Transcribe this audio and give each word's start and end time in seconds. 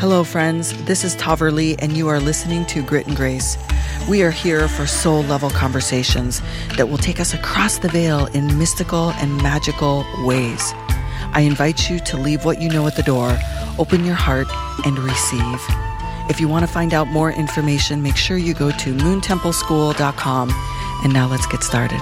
Hello, 0.00 0.24
friends. 0.24 0.72
This 0.84 1.04
is 1.04 1.14
Tahverlee, 1.16 1.76
and 1.78 1.94
you 1.94 2.08
are 2.08 2.20
listening 2.20 2.64
to 2.68 2.82
Grit 2.82 3.06
and 3.06 3.14
Grace. 3.14 3.58
We 4.08 4.22
are 4.22 4.30
here 4.30 4.66
for 4.66 4.86
soul 4.86 5.22
level 5.24 5.50
conversations 5.50 6.40
that 6.78 6.88
will 6.88 6.96
take 6.96 7.20
us 7.20 7.34
across 7.34 7.76
the 7.76 7.88
veil 7.88 8.24
in 8.28 8.58
mystical 8.58 9.10
and 9.20 9.36
magical 9.42 10.06
ways. 10.24 10.72
I 11.34 11.42
invite 11.42 11.90
you 11.90 11.98
to 11.98 12.16
leave 12.16 12.46
what 12.46 12.62
you 12.62 12.70
know 12.70 12.86
at 12.86 12.96
the 12.96 13.02
door, 13.02 13.38
open 13.78 14.06
your 14.06 14.14
heart, 14.14 14.48
and 14.86 14.98
receive. 15.00 15.60
If 16.30 16.40
you 16.40 16.48
want 16.48 16.66
to 16.66 16.72
find 16.72 16.94
out 16.94 17.08
more 17.08 17.30
information, 17.30 18.02
make 18.02 18.16
sure 18.16 18.38
you 18.38 18.54
go 18.54 18.70
to 18.70 18.94
moontempleschool.com. 18.94 20.50
And 21.04 21.12
now 21.12 21.28
let's 21.28 21.46
get 21.46 21.62
started. 21.62 22.00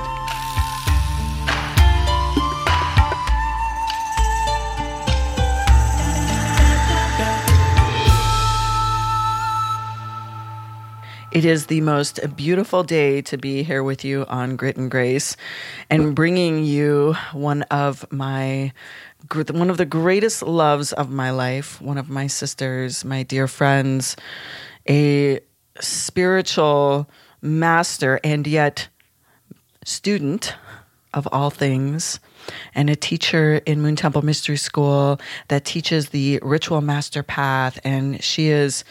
It 11.39 11.45
is 11.45 11.67
the 11.67 11.83
most 11.83 12.19
beautiful 12.35 12.83
day 12.83 13.23
to 13.23 13.39
be 13.39 13.63
here 13.63 13.85
with 13.85 14.05
you 14.05 14.27
on 14.27 14.57
Grit 14.57 14.77
and 14.77 14.91
Grace 14.91 15.37
and 15.89 16.13
bringing 16.13 16.65
you 16.65 17.15
one 17.33 17.63
of 17.71 18.05
my 18.11 18.73
one 19.53 19.71
of 19.71 19.77
the 19.77 19.87
greatest 19.87 20.43
loves 20.43 20.93
of 20.93 21.11
my 21.11 21.31
life, 21.31 21.81
one 21.81 21.97
of 21.97 22.11
my 22.11 22.27
sisters, 22.27 23.05
my 23.05 23.23
dear 23.23 23.47
friends, 23.47 24.17
a 24.89 25.39
spiritual 25.79 27.09
master 27.41 28.19
and 28.25 28.45
yet 28.45 28.89
student 29.85 30.57
of 31.15 31.29
all 31.31 31.51
things 31.51 32.19
and 32.75 32.91
a 32.91 32.97
teacher 32.97 33.61
in 33.65 33.81
Moon 33.81 33.95
Temple 33.95 34.25
Mystery 34.25 34.57
School 34.57 35.21
that 35.47 35.65
teaches 35.65 36.09
the 36.09 36.41
ritual 36.43 36.81
master 36.81 37.23
path. 37.23 37.79
And 37.85 38.23
she 38.25 38.49
is 38.49 38.83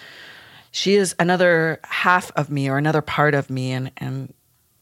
she 0.78 0.94
is 0.94 1.16
another 1.18 1.80
half 1.86 2.32
of 2.36 2.52
me 2.52 2.70
or 2.70 2.78
another 2.78 3.02
part 3.02 3.34
of 3.34 3.50
me. 3.50 3.72
And 3.72 3.90
and 3.98 4.32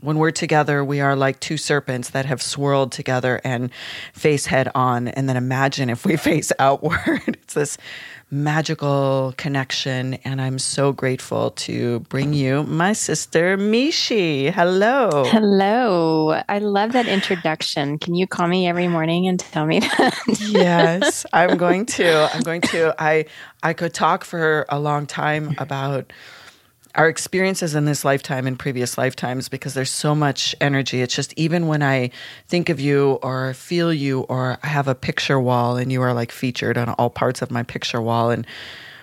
when 0.01 0.17
we're 0.17 0.31
together 0.31 0.83
we 0.83 0.99
are 0.99 1.15
like 1.15 1.39
two 1.39 1.55
serpents 1.55 2.09
that 2.09 2.25
have 2.25 2.41
swirled 2.41 2.91
together 2.91 3.39
and 3.45 3.71
face 4.11 4.47
head 4.47 4.69
on. 4.75 5.07
And 5.07 5.29
then 5.29 5.37
imagine 5.37 5.89
if 5.89 6.05
we 6.05 6.17
face 6.31 6.51
outward. 6.59 7.21
It's 7.27 7.53
this 7.53 7.77
magical 8.31 9.33
connection 9.37 10.15
and 10.25 10.41
i'm 10.41 10.57
so 10.57 10.91
grateful 10.91 11.51
to 11.51 11.99
bring 12.01 12.33
you 12.33 12.63
my 12.63 12.91
sister 12.91 13.55
mishi. 13.55 14.51
Hello. 14.51 15.25
Hello. 15.25 16.41
I 16.49 16.57
love 16.57 16.93
that 16.93 17.07
introduction. 17.07 17.99
Can 17.99 18.15
you 18.15 18.25
call 18.25 18.47
me 18.47 18.67
every 18.67 18.87
morning 18.87 19.27
and 19.27 19.39
tell 19.39 19.65
me 19.65 19.79
that? 19.79 20.17
Yes 20.39 21.25
i'm 21.33 21.57
going 21.65 21.85
to. 21.85 22.29
I'm 22.33 22.41
going 22.41 22.61
to. 22.61 22.95
I 22.97 23.25
i 23.61 23.73
could 23.73 23.93
talk 23.93 24.23
for 24.23 24.65
a 24.69 24.79
long 24.79 25.05
time 25.05 25.55
about 25.59 26.11
our 26.95 27.09
experiences 27.09 27.75
in 27.75 27.85
this 27.85 28.05
lifetime 28.05 28.47
and 28.47 28.57
previous 28.57 28.97
lifetimes 28.97 29.49
because 29.49 29.73
there's 29.73 29.91
so 29.91 30.15
much 30.15 30.55
energy. 30.61 31.01
It's 31.01 31.15
just 31.15 31.33
even 31.37 31.67
when 31.67 31.83
I 31.83 32.11
think 32.47 32.69
of 32.69 32.79
you 32.79 33.19
or 33.21 33.53
feel 33.53 33.93
you 33.93 34.21
or 34.21 34.57
I 34.63 34.67
have 34.67 34.87
a 34.87 34.95
picture 34.95 35.39
wall 35.39 35.77
and 35.77 35.91
you 35.91 36.01
are 36.01 36.13
like 36.13 36.31
featured 36.31 36.77
on 36.77 36.89
all 36.89 37.09
parts 37.09 37.41
of 37.41 37.51
my 37.51 37.63
picture 37.63 38.01
wall 38.01 38.31
and 38.31 38.47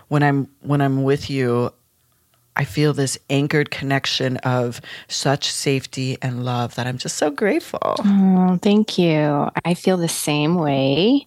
when 0.08 0.22
I'm 0.22 0.48
when 0.60 0.80
I'm 0.80 1.04
with 1.04 1.30
you 1.30 1.72
I 2.54 2.64
feel 2.64 2.92
this 2.92 3.18
anchored 3.30 3.70
connection 3.70 4.36
of 4.38 4.80
such 5.08 5.50
safety 5.50 6.18
and 6.20 6.44
love 6.44 6.74
that 6.74 6.86
I'm 6.86 6.98
just 6.98 7.16
so 7.16 7.30
grateful. 7.30 7.96
Oh, 7.98 8.58
thank 8.60 8.98
you. 8.98 9.48
I 9.64 9.72
feel 9.72 9.96
the 9.96 10.08
same 10.08 10.56
way. 10.56 11.26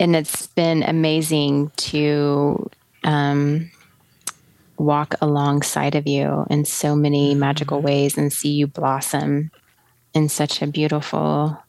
And 0.00 0.16
it's 0.16 0.46
been 0.46 0.82
amazing 0.84 1.70
to 1.76 2.70
um, 3.04 3.70
walk 4.78 5.14
alongside 5.20 5.94
of 5.94 6.06
you 6.06 6.46
in 6.48 6.64
so 6.64 6.94
many 6.94 7.30
mm-hmm. 7.30 7.40
magical 7.40 7.82
ways 7.82 8.16
and 8.16 8.32
see 8.32 8.50
you 8.50 8.66
blossom 8.66 9.50
in 10.14 10.28
such 10.28 10.62
a 10.62 10.66
beautiful, 10.66 11.62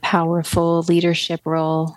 powerful 0.00 0.82
leadership 0.82 1.40
role. 1.44 1.96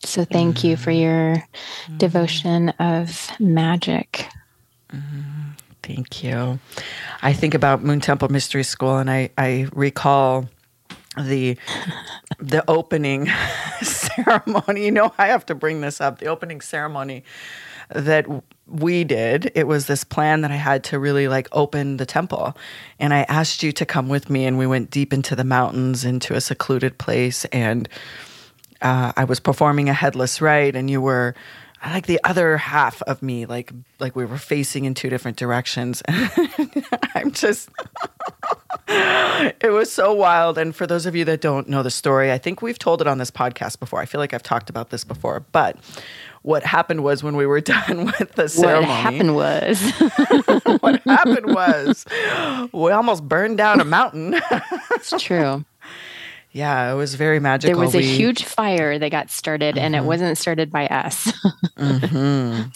So, 0.00 0.24
thank 0.24 0.58
mm-hmm. 0.58 0.66
you 0.68 0.76
for 0.76 0.90
your 0.90 1.36
mm-hmm. 1.36 1.96
devotion 1.98 2.70
of 2.70 3.30
magic. 3.40 4.26
Mm-hmm. 4.90 5.50
Thank 5.82 6.24
you. 6.24 6.58
I 7.22 7.32
think 7.32 7.54
about 7.54 7.82
Moon 7.82 8.00
Temple 8.00 8.28
Mystery 8.28 8.64
School 8.64 8.98
and 8.98 9.10
I, 9.10 9.30
I 9.38 9.68
recall 9.72 10.48
the 11.16 11.56
the 12.38 12.68
opening 12.68 13.28
ceremony. 13.82 14.84
You 14.84 14.90
know, 14.90 15.12
I 15.18 15.28
have 15.28 15.46
to 15.46 15.54
bring 15.54 15.80
this 15.80 16.00
up. 16.00 16.18
The 16.18 16.26
opening 16.26 16.60
ceremony 16.60 17.24
that 17.90 18.26
we 18.66 19.04
did. 19.04 19.52
It 19.54 19.66
was 19.66 19.86
this 19.86 20.04
plan 20.04 20.40
that 20.40 20.50
I 20.50 20.56
had 20.56 20.84
to 20.84 20.98
really 20.98 21.28
like 21.28 21.48
open 21.52 21.98
the 21.98 22.06
temple. 22.06 22.56
And 22.98 23.14
I 23.14 23.22
asked 23.22 23.62
you 23.62 23.72
to 23.72 23.86
come 23.86 24.08
with 24.08 24.28
me, 24.28 24.44
and 24.44 24.58
we 24.58 24.66
went 24.66 24.90
deep 24.90 25.12
into 25.12 25.36
the 25.36 25.44
mountains, 25.44 26.04
into 26.04 26.34
a 26.34 26.40
secluded 26.40 26.98
place. 26.98 27.44
And 27.46 27.88
uh, 28.82 29.12
I 29.16 29.24
was 29.24 29.40
performing 29.40 29.88
a 29.88 29.94
headless 29.94 30.40
rite, 30.40 30.74
and 30.74 30.90
you 30.90 31.00
were 31.00 31.34
like 31.84 32.06
the 32.06 32.20
other 32.24 32.56
half 32.56 33.02
of 33.02 33.22
me, 33.22 33.46
like 33.46 33.72
like 34.00 34.16
we 34.16 34.24
were 34.24 34.38
facing 34.38 34.84
in 34.84 34.94
two 34.94 35.08
different 35.08 35.36
directions. 35.36 36.02
I'm 37.14 37.30
just. 37.32 37.70
it 38.88 39.72
was 39.72 39.92
so 39.92 40.12
wild. 40.12 40.58
And 40.58 40.74
for 40.74 40.86
those 40.86 41.06
of 41.06 41.14
you 41.14 41.24
that 41.26 41.40
don't 41.40 41.68
know 41.68 41.82
the 41.82 41.90
story, 41.90 42.32
I 42.32 42.38
think 42.38 42.62
we've 42.62 42.78
told 42.78 43.00
it 43.00 43.06
on 43.06 43.18
this 43.18 43.30
podcast 43.30 43.78
before. 43.78 44.00
I 44.00 44.06
feel 44.06 44.20
like 44.20 44.32
I've 44.32 44.42
talked 44.42 44.70
about 44.70 44.90
this 44.90 45.04
before, 45.04 45.40
but 45.52 45.76
what 46.46 46.62
happened 46.62 47.02
was 47.02 47.24
when 47.24 47.34
we 47.34 47.44
were 47.44 47.60
done 47.76 48.06
with 48.06 48.32
the 48.34 48.48
ceremony. 48.48 48.86
What 48.86 49.02
happened 49.02 49.34
was. 49.34 49.82
what 50.80 51.02
happened 51.02 51.46
was 51.54 52.06
we 52.72 52.92
almost 52.92 53.26
burned 53.26 53.58
down 53.58 53.80
a 53.80 53.84
mountain. 53.84 54.40
it's 54.92 55.12
true. 55.20 55.64
Yeah, 56.52 56.90
it 56.90 56.94
was 56.94 57.16
very 57.16 57.38
magical. 57.38 57.76
There 57.76 57.84
was 57.84 57.94
a 57.94 57.98
we, 57.98 58.06
huge 58.06 58.44
fire 58.44 58.98
that 58.98 59.10
got 59.10 59.28
started, 59.28 59.74
mm-hmm. 59.74 59.84
and 59.84 59.94
it 59.94 59.98
mm-hmm. 59.98 60.06
wasn't 60.06 60.38
started 60.38 60.70
by 60.70 60.86
us. 60.86 61.30
mm-hmm. 61.76 62.70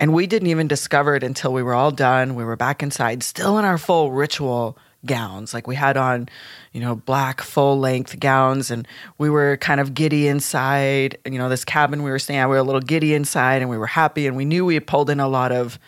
And 0.00 0.12
we 0.12 0.26
didn't 0.26 0.48
even 0.48 0.66
discover 0.66 1.14
it 1.14 1.22
until 1.22 1.52
we 1.52 1.62
were 1.62 1.74
all 1.74 1.92
done. 1.92 2.34
We 2.34 2.42
were 2.42 2.56
back 2.56 2.82
inside, 2.82 3.22
still 3.22 3.56
in 3.56 3.64
our 3.64 3.78
full 3.78 4.10
ritual 4.10 4.76
gowns. 5.06 5.54
Like 5.54 5.66
we 5.66 5.74
had 5.74 5.96
on, 5.96 6.28
you 6.72 6.80
know, 6.80 6.94
black 6.94 7.40
full 7.40 7.78
length 7.78 8.18
gowns 8.20 8.70
and 8.70 8.86
we 9.18 9.30
were 9.30 9.56
kind 9.58 9.80
of 9.80 9.94
giddy 9.94 10.28
inside. 10.28 11.18
You 11.24 11.38
know, 11.38 11.48
this 11.48 11.64
cabin 11.64 12.02
we 12.02 12.10
were 12.10 12.18
staying 12.18 12.40
at, 12.40 12.48
we 12.48 12.54
were 12.54 12.60
a 12.60 12.64
little 12.64 12.80
giddy 12.80 13.14
inside 13.14 13.62
and 13.62 13.70
we 13.70 13.78
were 13.78 13.86
happy 13.86 14.26
and 14.26 14.36
we 14.36 14.44
knew 14.44 14.64
we 14.64 14.74
had 14.74 14.86
pulled 14.86 15.10
in 15.10 15.20
a 15.20 15.28
lot 15.28 15.52
of 15.52 15.78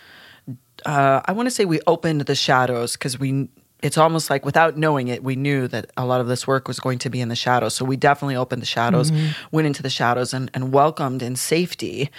uh, 0.84 1.20
I 1.24 1.32
want 1.32 1.46
to 1.46 1.50
say 1.50 1.64
we 1.64 1.80
opened 1.86 2.22
the 2.22 2.34
shadows 2.34 2.92
because 2.92 3.18
we 3.18 3.48
it's 3.82 3.98
almost 3.98 4.30
like 4.30 4.44
without 4.44 4.76
knowing 4.76 5.08
it, 5.08 5.22
we 5.22 5.36
knew 5.36 5.68
that 5.68 5.90
a 5.96 6.06
lot 6.06 6.20
of 6.20 6.28
this 6.28 6.46
work 6.46 6.66
was 6.66 6.80
going 6.80 6.98
to 7.00 7.10
be 7.10 7.20
in 7.20 7.28
the 7.28 7.36
shadows. 7.36 7.74
So 7.74 7.84
we 7.84 7.96
definitely 7.96 8.36
opened 8.36 8.62
the 8.62 8.66
shadows, 8.66 9.10
mm-hmm. 9.10 9.32
went 9.54 9.66
into 9.66 9.82
the 9.82 9.90
shadows, 9.90 10.32
and, 10.32 10.50
and 10.54 10.72
welcomed 10.72 11.22
in 11.22 11.36
safety 11.36 12.10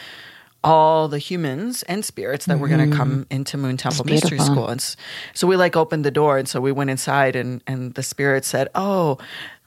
all 0.63 1.07
the 1.07 1.19
humans 1.19 1.83
and 1.83 2.03
spirits 2.03 2.45
that 2.45 2.53
mm-hmm. 2.53 2.61
were 2.61 2.67
going 2.67 2.89
to 2.89 2.95
come 2.95 3.25
into 3.29 3.57
Moon 3.57 3.77
Temple 3.77 4.05
Mystery 4.05 4.39
School. 4.39 4.67
And 4.67 4.81
so 5.33 5.47
we 5.47 5.55
like 5.55 5.75
opened 5.75 6.03
the 6.03 6.11
door, 6.11 6.37
and 6.37 6.47
so 6.47 6.59
we 6.59 6.71
went 6.71 6.89
inside, 6.89 7.35
and 7.35 7.61
and 7.67 7.93
the 7.93 8.03
spirit 8.03 8.45
said, 8.45 8.69
"Oh." 8.75 9.17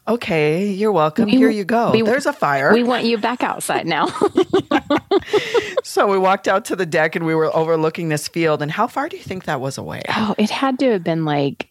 Okay, 0.09 0.67
you're 0.67 0.91
welcome. 0.91 1.27
We, 1.27 1.37
Here 1.37 1.51
you 1.51 1.63
go. 1.63 1.93
We, 1.93 2.03
There's 2.03 2.27
a 2.27 2.33
fire. 2.33 2.73
We 2.73 2.83
want 2.83 3.05
you 3.05 3.17
back 3.17 3.45
outside 3.45 3.87
now. 3.87 4.09
so 5.85 6.09
we 6.09 6.19
walked 6.19 6.49
out 6.49 6.65
to 6.65 6.75
the 6.75 6.87
deck 6.87 7.15
and 7.15 7.25
we 7.25 7.35
were 7.35 7.55
overlooking 7.55 8.09
this 8.09 8.27
field. 8.27 8.61
And 8.61 8.73
how 8.73 8.89
far 8.89 9.09
do 9.09 9.17
you 9.17 9.23
think 9.23 9.45
that 9.45 9.61
was 9.61 9.79
away? 9.79 10.03
Oh, 10.09 10.35
it 10.37 10.51
had 10.51 10.81
to 10.81 10.91
have 10.93 11.05
been 11.05 11.25
like 11.25 11.69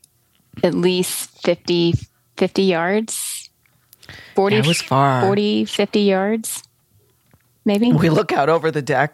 at 0.64 0.74
least 0.74 1.42
50, 1.42 1.96
50 2.38 2.62
yards. 2.62 3.50
40, 4.36 4.56
yeah, 4.56 4.62
it 4.62 4.68
was 4.68 4.82
far. 4.82 5.22
40, 5.22 5.66
50 5.66 6.00
yards 6.00 6.64
maybe. 7.70 7.94
We 7.94 8.10
look 8.10 8.32
out 8.32 8.50
over 8.50 8.72
the 8.72 8.82
deck 8.82 9.12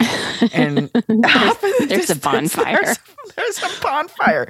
and 0.53 0.89
there's, 1.07 1.57
there's 1.87 2.09
a 2.09 2.15
bonfire. 2.15 2.79
There's, 2.81 2.99
there's, 3.35 3.57
a 3.59 3.81
bonfire. 3.81 4.47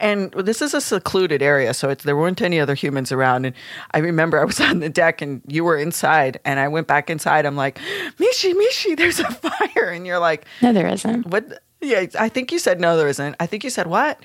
And 0.00 0.32
this 0.32 0.60
is 0.60 0.74
a 0.74 0.80
secluded 0.80 1.40
area, 1.40 1.72
so 1.72 1.94
there 1.94 2.16
weren't 2.16 2.42
any 2.42 2.58
other 2.58 2.74
humans 2.74 3.12
around. 3.12 3.46
And 3.46 3.54
I 3.92 3.98
remember 3.98 4.40
I 4.40 4.44
was 4.44 4.60
on 4.60 4.80
the 4.80 4.88
deck 4.88 5.22
and 5.22 5.40
you 5.46 5.62
were 5.62 5.78
inside, 5.78 6.40
and 6.44 6.58
I 6.58 6.66
went 6.66 6.88
back 6.88 7.08
inside. 7.08 7.46
I'm 7.46 7.56
like, 7.56 7.78
Mishi, 8.18 8.54
Mishi, 8.54 8.96
there's 8.96 9.20
a 9.20 9.30
fire. 9.30 9.88
And 9.88 10.04
you're 10.04 10.18
like, 10.18 10.46
No, 10.60 10.72
there 10.72 10.88
isn't. 10.88 11.28
What? 11.28 11.62
Yeah, 11.80 12.06
I 12.18 12.30
think 12.30 12.50
you 12.50 12.58
said 12.58 12.80
no, 12.80 12.96
there 12.96 13.08
isn't. 13.08 13.36
I 13.38 13.46
think 13.46 13.62
you 13.62 13.68
said 13.68 13.86
what? 13.86 14.18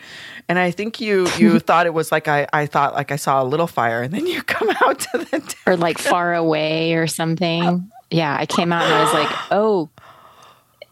And 0.48 0.58
I 0.58 0.72
think 0.72 1.02
you 1.02 1.28
you 1.38 1.60
thought 1.60 1.88
it 1.88 1.94
was 1.94 2.10
like 2.10 2.30
I 2.30 2.48
I 2.54 2.66
thought 2.68 2.94
like 2.94 3.12
I 3.12 3.18
saw 3.18 3.44
a 3.44 3.44
little 3.44 3.68
fire, 3.68 4.02
and 4.02 4.14
then 4.14 4.26
you 4.26 4.42
come 4.44 4.70
out 4.82 5.00
to 5.00 5.18
the 5.18 5.40
deck. 5.40 5.58
or 5.68 5.76
like 5.76 5.98
far 5.98 6.34
away 6.34 6.94
or 6.94 7.06
something 7.06 7.64
uh, 7.64 7.80
yeah, 8.12 8.36
I 8.38 8.46
came 8.46 8.72
out 8.72 8.84
and 8.84 8.94
I 8.94 9.04
was 9.04 9.14
like, 9.14 9.30
oh, 9.52 9.90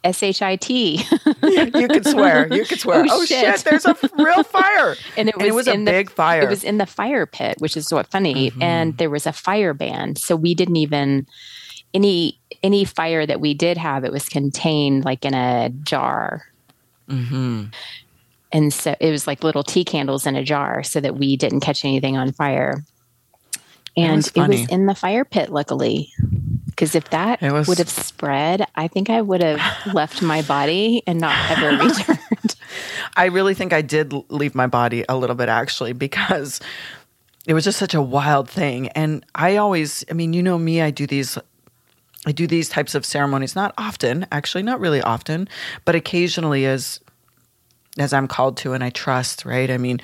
S 0.03 0.23
H 0.23 0.41
I 0.41 0.55
T. 0.55 1.03
You 1.43 1.87
could 1.87 2.05
swear. 2.05 2.51
You 2.53 2.65
could 2.65 2.79
swear. 2.79 3.05
Oh, 3.09 3.21
oh 3.21 3.25
shit. 3.25 3.43
shit. 3.43 3.65
there's 3.65 3.85
a 3.85 3.95
real 4.17 4.43
fire. 4.43 4.95
And 5.17 5.29
it 5.29 5.35
was, 5.35 5.43
and 5.43 5.47
it 5.47 5.53
was 5.53 5.67
a 5.67 5.77
big 5.77 6.09
fire. 6.09 6.43
It 6.43 6.49
was 6.49 6.63
in 6.63 6.77
the 6.77 6.85
fire 6.85 7.25
pit, 7.25 7.55
which 7.59 7.75
is 7.75 7.91
what 7.91 8.07
funny. 8.07 8.51
Mm-hmm. 8.51 8.61
And 8.61 8.97
there 8.97 9.09
was 9.09 9.25
a 9.25 9.33
fire 9.33 9.73
ban. 9.73 10.15
So 10.15 10.35
we 10.35 10.53
didn't 10.53 10.77
even 10.77 11.27
any 11.93 12.39
any 12.63 12.85
fire 12.85 13.25
that 13.25 13.41
we 13.41 13.53
did 13.53 13.77
have, 13.77 14.03
it 14.03 14.11
was 14.11 14.29
contained 14.29 15.05
like 15.05 15.25
in 15.25 15.33
a 15.33 15.69
jar. 15.83 16.45
Mm-hmm. 17.09 17.65
And 18.51 18.73
so 18.73 18.95
it 18.99 19.11
was 19.11 19.27
like 19.27 19.43
little 19.43 19.63
tea 19.63 19.83
candles 19.83 20.25
in 20.25 20.35
a 20.35 20.43
jar 20.43 20.83
so 20.83 20.99
that 20.99 21.17
we 21.17 21.35
didn't 21.35 21.61
catch 21.61 21.83
anything 21.83 22.17
on 22.17 22.31
fire. 22.31 22.83
And 23.95 24.17
was 24.17 24.27
it 24.27 24.47
was 24.47 24.69
in 24.69 24.85
the 24.85 24.95
fire 24.95 25.25
pit, 25.25 25.49
luckily. 25.49 26.13
Because 26.77 26.93
if 26.93 27.09
that 27.09 27.41
was- 27.41 27.67
would 27.67 27.79
have 27.79 27.89
spread, 27.89 28.63
I 28.75 28.87
think 28.87 29.09
I 29.09 29.19
would 29.21 29.41
have 29.41 29.59
left 29.95 30.21
my 30.21 30.43
body 30.43 31.01
and 31.07 31.19
not 31.19 31.35
ever 31.49 31.75
returned. 31.83 32.55
I 33.15 33.25
really 33.25 33.55
think 33.55 33.73
I 33.73 33.81
did 33.81 34.13
leave 34.29 34.53
my 34.53 34.67
body 34.67 35.03
a 35.09 35.17
little 35.17 35.35
bit 35.35 35.49
actually 35.49 35.93
because 35.93 36.59
it 37.47 37.55
was 37.55 37.63
just 37.63 37.79
such 37.79 37.95
a 37.95 38.01
wild 38.01 38.47
thing. 38.47 38.89
And 38.89 39.25
I 39.33 39.55
always, 39.57 40.05
I 40.11 40.13
mean, 40.13 40.33
you 40.33 40.43
know 40.43 40.59
me, 40.59 40.79
I 40.81 40.91
do 40.91 41.07
these. 41.07 41.39
I 42.27 42.31
do 42.31 42.45
these 42.45 42.67
types 42.67 42.93
of 42.93 43.05
ceremonies 43.05 43.55
not 43.55 43.73
often, 43.77 44.27
actually, 44.31 44.61
not 44.63 44.79
really 44.81 45.01
often, 45.01 45.47
but 45.85 45.95
occasionally 45.95 46.65
as 46.65 46.99
as 47.97 48.13
I'm 48.13 48.27
called 48.27 48.57
to 48.57 48.73
and 48.73 48.83
I 48.83 48.89
trust, 48.89 49.45
right? 49.45 49.69
I 49.69 49.77
mean, 49.77 49.99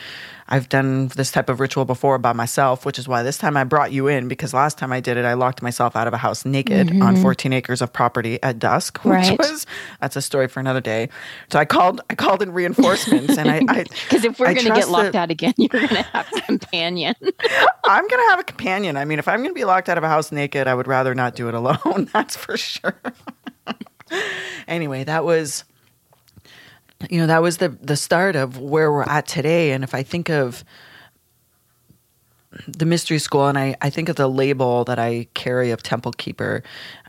I've 0.50 0.68
done 0.68 1.07
this 1.07 1.31
type 1.31 1.48
of 1.50 1.60
ritual 1.60 1.86
before 1.86 2.18
by 2.18 2.34
myself, 2.34 2.86
which 2.86 3.00
is 3.00 3.07
why 3.07 3.24
this 3.24 3.38
time 3.38 3.56
I 3.56 3.63
brought 3.63 3.92
you 3.94 4.07
in 4.07 4.28
because 4.28 4.54
last 4.54 4.78
time 4.78 4.92
I 4.92 5.00
did 5.00 5.16
it, 5.16 5.25
I 5.25 5.34
locked 5.34 5.62
myself 5.62 5.95
out 5.95 6.06
of 6.06 6.13
a 6.13 6.18
house 6.18 6.44
naked 6.45 6.90
on 6.90 7.13
mm-hmm. 7.13 7.22
14 7.22 7.54
acres 7.54 7.81
of 7.81 7.94
property 7.94 8.42
at 8.44 8.60
dusk, 8.60 8.98
which 9.06 9.13
Right. 9.13 9.40
was 9.40 9.66
that's 10.01 10.16
a 10.16 10.22
story 10.22 10.48
for 10.48 10.60
another 10.60 10.81
day. 10.81 11.07
So 11.51 11.60
I 11.60 11.66
called 11.66 12.01
I 12.10 12.16
called 12.16 12.42
in 12.42 12.51
reinforcements 12.51 13.38
and 13.38 13.50
I, 13.50 13.62
I 13.69 13.84
Because 14.10 14.25
if 14.25 14.39
we're 14.39 14.54
going 14.54 14.68
to 14.68 14.74
get 14.74 14.89
locked 14.89 15.13
that- 15.13 15.24
out 15.24 15.31
again, 15.31 15.54
you're 15.57 15.69
going 15.69 15.88
to 15.88 16.04
have 16.04 16.28
a 16.36 16.42
companion. 16.42 17.16
I'm 17.86 18.07
gonna 18.07 18.30
have 18.30 18.39
a 18.39 18.44
companion. 18.44 18.98
I 18.98 19.06
mean, 19.06 19.19
if 19.19 19.28
I'm 19.28 19.42
gonna 19.42 19.54
be 19.54 19.66
locked 19.66 19.88
out 19.89 19.98
of 19.98 20.04
a 20.04 20.10
house 20.10 20.31
naked, 20.31 20.68
I 20.68 20.74
would 20.75 20.88
rather 20.88 21.16
not 21.16 21.36
do 21.36 21.48
it 21.48 21.54
alone. 21.54 22.10
That's 22.13 22.36
for 22.36 22.57
sure. 22.57 22.96
anyway, 24.68 25.04
that 25.04 25.24
was, 25.25 25.63
you 27.10 27.20
know, 27.20 27.28
that 27.28 27.42
was 27.42 27.58
the 27.58 27.70
the 27.70 27.98
start 27.98 28.36
of 28.36 28.60
where 28.60 28.92
we're 28.92 29.04
at 29.04 29.28
today. 29.28 29.72
And 29.72 29.84
if 29.84 29.94
I 29.94 30.04
think 30.04 30.30
of 30.30 30.64
the 32.68 32.86
mystery 32.86 33.20
school, 33.20 33.48
and 33.48 33.58
I 33.58 33.76
I 33.82 33.90
think 33.90 34.10
of 34.10 34.16
the 34.16 34.28
label 34.28 34.84
that 34.86 35.00
I 35.00 35.28
carry 35.34 35.72
of 35.72 35.84
temple 35.84 36.12
keeper, 36.14 36.64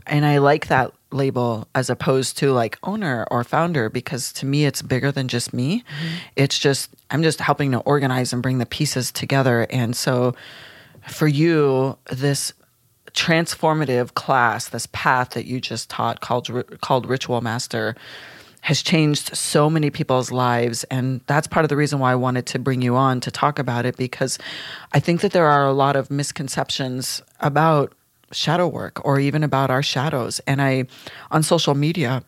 and 0.06 0.24
I 0.24 0.38
like 0.38 0.68
that 0.68 0.92
label 1.10 1.68
as 1.74 1.88
opposed 1.88 2.36
to 2.38 2.52
like 2.52 2.78
owner 2.82 3.26
or 3.30 3.44
founder 3.44 3.88
because 3.88 4.32
to 4.32 4.46
me 4.46 4.64
it's 4.64 4.82
bigger 4.82 5.12
than 5.12 5.28
just 5.28 5.54
me. 5.54 5.78
Mm-hmm. 5.80 6.14
It's 6.36 6.58
just 6.58 6.90
I'm 7.10 7.22
just 7.22 7.40
helping 7.40 7.72
to 7.72 7.78
organize 7.80 8.32
and 8.32 8.42
bring 8.42 8.58
the 8.58 8.66
pieces 8.66 9.12
together. 9.12 9.66
And 9.70 9.96
so 9.96 10.34
for 11.06 11.28
you, 11.28 11.98
this 12.10 12.52
transformative 13.12 14.14
class, 14.14 14.68
this 14.68 14.88
path 14.92 15.30
that 15.30 15.46
you 15.46 15.60
just 15.60 15.88
taught 15.88 16.20
called 16.20 16.50
called 16.80 17.06
Ritual 17.06 17.40
Master 17.40 17.94
has 18.64 18.82
changed 18.82 19.36
so 19.36 19.68
many 19.68 19.90
people's 19.90 20.32
lives. 20.32 20.84
And 20.84 21.20
that's 21.26 21.46
part 21.46 21.66
of 21.66 21.68
the 21.68 21.76
reason 21.76 21.98
why 21.98 22.12
I 22.12 22.14
wanted 22.14 22.46
to 22.46 22.58
bring 22.58 22.80
you 22.80 22.96
on 22.96 23.20
to 23.20 23.30
talk 23.30 23.58
about 23.58 23.84
it 23.84 23.98
because 23.98 24.38
I 24.94 25.00
think 25.00 25.20
that 25.20 25.32
there 25.32 25.46
are 25.46 25.66
a 25.66 25.74
lot 25.74 25.96
of 25.96 26.10
misconceptions 26.10 27.20
about 27.40 27.92
shadow 28.32 28.66
work 28.66 29.04
or 29.04 29.20
even 29.20 29.44
about 29.44 29.70
our 29.70 29.82
shadows. 29.82 30.40
And 30.46 30.62
I 30.62 30.86
on 31.30 31.42
social 31.42 31.74
media 31.74 32.24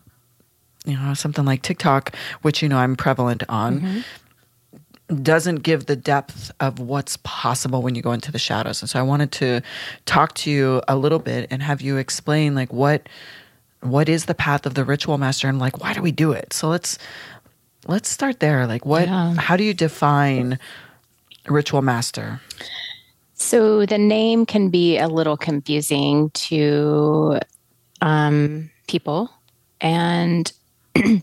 you 0.85 0.97
know 0.97 1.15
something 1.15 1.47
like 1.47 1.63
TikTok 1.63 2.15
which 2.43 2.63
you 2.63 2.69
know 2.69 2.77
I'm 2.77 2.97
prevalent 2.97 3.43
on 3.49 3.81
mm-hmm. 3.81 5.23
doesn't 5.23 5.63
give 5.63 5.87
the 5.87 5.97
depth 5.97 6.53
of 6.61 6.79
what's 6.79 7.17
possible 7.25 7.81
when 7.81 7.95
you 7.95 8.03
go 8.03 8.13
into 8.13 8.31
the 8.31 8.39
shadows. 8.39 8.83
And 8.83 8.91
so 8.91 9.01
I 9.01 9.03
wanted 9.03 9.33
to 9.33 9.63
talk 10.05 10.35
to 10.35 10.51
you 10.51 10.83
a 10.87 10.97
little 10.97 11.19
bit 11.19 11.49
and 11.51 11.63
have 11.63 11.81
you 11.81 11.97
explain 11.97 12.55
like 12.55 12.75
what 12.75 13.09
what 13.91 14.09
is 14.09 14.25
the 14.27 14.35
path 14.35 14.67
of 14.67 14.75
the 14.75 14.85
ritual 14.85 15.19
master 15.19 15.49
and 15.49 15.59
like 15.59 15.81
why 15.81 15.93
do 15.95 16.03
we 16.03 16.13
do 16.13 16.33
it? 16.33 16.53
So 16.53 16.69
let's 16.69 16.99
let's 17.87 18.09
start 18.09 18.41
there. 18.41 18.67
Like 18.67 18.85
what 18.87 19.07
Yeah. 19.09 19.35
how 19.35 19.57
do 19.57 19.65
you 19.65 19.75
define 19.75 20.59
ritual 21.49 21.83
master? 21.83 22.41
So 23.35 23.85
the 23.87 23.99
name 23.99 24.47
can 24.47 24.71
be 24.71 24.97
a 24.99 25.09
little 25.09 25.37
confusing 25.37 26.31
to 26.31 27.39
um, 28.01 28.71
people. 28.89 29.31
And 29.81 30.51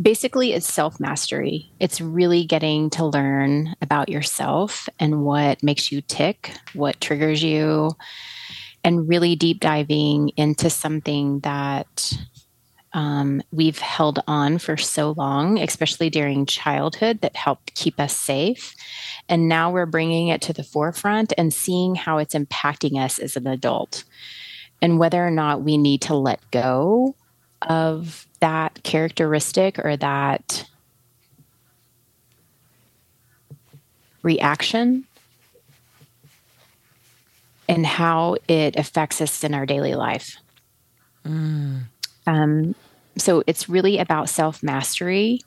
basically, 0.00 0.52
it's 0.52 0.72
self 0.72 0.98
mastery. 0.98 1.70
It's 1.80 2.00
really 2.00 2.44
getting 2.44 2.90
to 2.90 3.04
learn 3.04 3.74
about 3.82 4.08
yourself 4.08 4.88
and 4.98 5.22
what 5.24 5.62
makes 5.62 5.92
you 5.92 6.00
tick, 6.00 6.52
what 6.72 7.00
triggers 7.00 7.42
you, 7.42 7.92
and 8.84 9.08
really 9.08 9.34
deep 9.34 9.60
diving 9.60 10.28
into 10.36 10.68
something 10.68 11.40
that 11.40 12.12
um, 12.92 13.42
we've 13.50 13.78
held 13.78 14.22
on 14.28 14.58
for 14.58 14.76
so 14.76 15.12
long, 15.16 15.58
especially 15.58 16.10
during 16.10 16.46
childhood, 16.46 17.22
that 17.22 17.34
helped 17.34 17.74
keep 17.74 17.98
us 17.98 18.16
safe. 18.16 18.74
And 19.28 19.48
now 19.48 19.72
we're 19.72 19.86
bringing 19.86 20.28
it 20.28 20.42
to 20.42 20.52
the 20.52 20.62
forefront 20.62 21.32
and 21.36 21.52
seeing 21.52 21.96
how 21.96 22.18
it's 22.18 22.34
impacting 22.34 23.02
us 23.02 23.18
as 23.18 23.36
an 23.36 23.48
adult 23.48 24.04
and 24.80 24.98
whether 24.98 25.26
or 25.26 25.30
not 25.30 25.62
we 25.62 25.76
need 25.76 26.02
to 26.02 26.14
let 26.14 26.40
go 26.50 27.16
of 27.62 28.26
that 28.40 28.82
characteristic 28.84 29.78
or 29.78 29.96
that 29.96 30.68
reaction 34.22 35.06
and 37.68 37.86
how 37.86 38.36
it 38.48 38.76
affects 38.76 39.20
us 39.20 39.44
in 39.44 39.54
our 39.54 39.66
daily 39.66 39.94
life. 39.94 40.36
Um, 42.26 42.74
so 43.16 43.42
it's 43.46 43.68
really 43.68 43.98
about 43.98 44.28
self 44.28 44.62
mastery. 44.62 45.40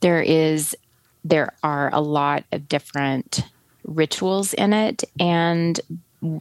There 0.00 0.22
is 0.22 0.76
there 1.24 1.52
are 1.62 1.90
a 1.92 2.00
lot 2.00 2.44
of 2.52 2.68
different 2.68 3.44
rituals 3.84 4.54
in 4.54 4.72
it 4.72 5.04
and 5.18 5.80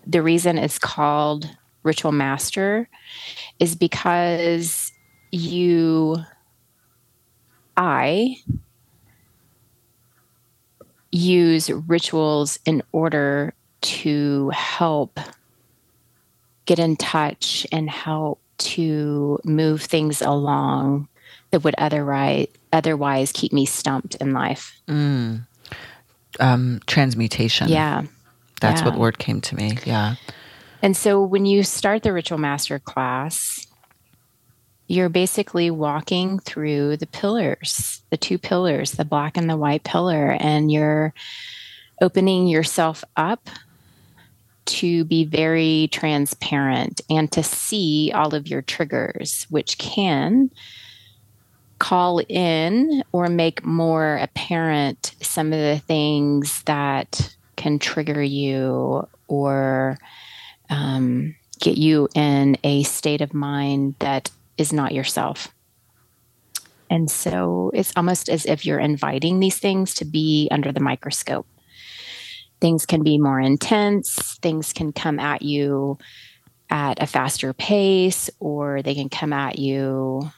the 0.06 0.22
reason 0.22 0.58
it's 0.58 0.80
called 0.80 1.50
ritual 1.84 2.12
master 2.12 2.90
is 3.60 3.76
because 3.76 4.92
you 5.32 6.18
i 7.78 8.36
use 11.12 11.70
rituals 11.70 12.60
in 12.66 12.84
order 12.92 13.54
to 13.82 14.50
help 14.50 15.20
get 16.66 16.80
in 16.80 16.96
touch 16.96 17.66
and 17.72 17.90
help 17.90 18.40
to 18.58 19.40
move 19.44 19.82
things 19.82 20.22
along 20.22 21.08
that 21.52 21.64
would 21.64 21.76
otherwise 21.78 22.48
otherwise 22.74 23.32
keep 23.32 23.54
me 23.54 23.66
stumped 23.66 24.16
in 24.16 24.34
life. 24.34 24.82
Um 26.40 26.82
transmutation. 26.86 27.70
Yeah. 27.70 28.04
That's 28.60 28.82
what 28.82 28.98
word 28.98 29.20
came 29.20 29.40
to 29.42 29.56
me. 29.56 29.78
Yeah. 29.86 30.16
And 30.82 30.98
so 30.98 31.24
when 31.24 31.46
you 31.46 31.64
start 31.64 32.04
the 32.04 32.14
ritual 32.14 32.38
master 32.38 32.80
class, 32.80 33.68
you're 34.88 35.10
basically 35.10 35.70
walking 35.70 36.40
through 36.40 36.98
the 36.98 37.08
pillars, 37.08 38.02
the 38.10 38.18
two 38.18 38.38
pillars, 38.38 38.94
the 38.94 39.06
black 39.06 39.38
and 39.38 39.50
the 39.50 39.58
white 39.58 39.84
pillar, 39.84 40.38
and 40.40 40.72
you're 40.72 41.14
opening 42.02 42.48
yourself 42.48 43.04
up 43.16 43.50
to 44.68 45.04
be 45.06 45.26
very 45.26 45.90
transparent 45.92 47.02
and 47.10 47.32
to 47.32 47.44
see 47.44 48.12
all 48.14 48.36
of 48.36 48.48
your 48.48 48.62
triggers, 48.62 49.48
which 49.50 49.78
can 49.78 50.52
call 51.80 52.20
in 52.28 53.04
or 53.12 53.28
make 53.28 53.66
more 53.66 54.18
apparent 54.18 55.14
some 55.22 55.54
of 55.54 55.60
the 55.60 55.80
things 55.86 56.64
that 56.64 57.36
can 57.56 57.80
trigger 57.80 58.22
you 58.22 59.08
or 59.28 59.98
um, 60.70 61.36
get 61.60 61.78
you 61.78 62.08
in 62.16 62.58
a 62.64 62.84
state 62.84 63.22
of 63.22 63.34
mind 63.34 63.96
that 64.00 64.32
is 64.58 64.74
not 64.74 64.94
yourself. 64.94 65.50
And 66.90 67.12
so 67.12 67.72
it's 67.74 67.94
almost 67.96 68.30
as 68.30 68.46
if 68.46 68.66
you're 68.66 68.80
inviting 68.80 69.40
these 69.40 69.58
things 69.58 69.94
to 69.96 70.06
be 70.06 70.48
under 70.52 70.72
the 70.72 70.80
microscope. 70.80 71.46
Things 72.60 72.86
can 72.86 73.04
be 73.04 73.18
more 73.18 73.40
intense, 73.40 74.38
things 74.42 74.74
can 74.74 74.92
come 74.92 75.20
at 75.20 75.42
you 75.42 75.98
at 76.70 77.02
a 77.02 77.08
faster 77.08 77.54
pace, 77.54 78.30
or 78.40 78.82
they 78.82 78.96
can 78.96 79.10
come 79.10 79.34
at 79.34 79.60
you 79.60 80.30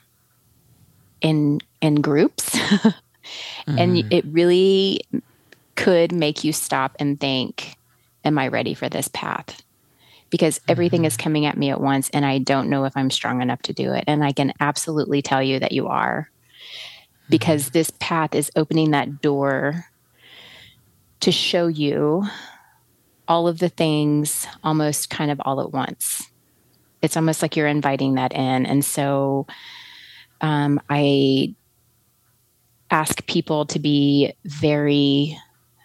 in 1.21 1.59
in 1.81 1.95
groups. 1.95 2.55
and 3.67 3.95
mm-hmm. 3.95 4.07
it 4.11 4.25
really 4.25 5.01
could 5.75 6.11
make 6.11 6.43
you 6.43 6.51
stop 6.53 6.95
and 6.99 7.19
think, 7.19 7.75
Am 8.25 8.37
I 8.37 8.49
ready 8.49 8.73
for 8.73 8.89
this 8.89 9.07
path? 9.07 9.63
Because 10.29 10.59
everything 10.67 11.05
is 11.05 11.13
mm-hmm. 11.13 11.23
coming 11.23 11.45
at 11.45 11.57
me 11.57 11.71
at 11.71 11.81
once, 11.81 12.09
and 12.11 12.25
I 12.25 12.39
don't 12.39 12.69
know 12.69 12.85
if 12.85 12.95
I'm 12.95 13.09
strong 13.09 13.41
enough 13.41 13.61
to 13.63 13.73
do 13.73 13.93
it. 13.93 14.03
And 14.07 14.23
I 14.23 14.33
can 14.33 14.53
absolutely 14.59 15.21
tell 15.21 15.41
you 15.41 15.59
that 15.59 15.71
you 15.71 15.87
are, 15.87 16.29
because 17.29 17.63
mm-hmm. 17.63 17.73
this 17.73 17.91
path 17.99 18.35
is 18.35 18.51
opening 18.55 18.91
that 18.91 19.21
door 19.21 19.85
to 21.21 21.31
show 21.31 21.67
you 21.67 22.25
all 23.27 23.47
of 23.47 23.59
the 23.59 23.69
things 23.69 24.47
almost 24.63 25.09
kind 25.09 25.29
of 25.31 25.39
all 25.45 25.61
at 25.61 25.71
once. 25.71 26.27
it's 27.01 27.15
almost 27.15 27.41
like 27.41 27.55
you're 27.55 27.67
inviting 27.67 28.15
that 28.15 28.33
in. 28.33 28.65
And 28.65 28.83
so 28.83 29.47
um, 30.41 30.81
I 30.89 31.55
ask 32.91 33.25
people 33.25 33.65
to 33.67 33.79
be 33.79 34.33
very 34.45 35.37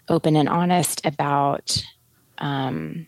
open 0.09 0.35
and 0.35 0.49
honest 0.49 1.05
about 1.05 1.83
um, 2.39 3.07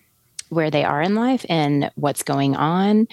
where 0.49 0.71
they 0.71 0.83
are 0.83 1.01
in 1.01 1.15
life 1.15 1.45
and 1.49 1.91
what's 1.95 2.23
going 2.23 2.55
on. 2.55 3.07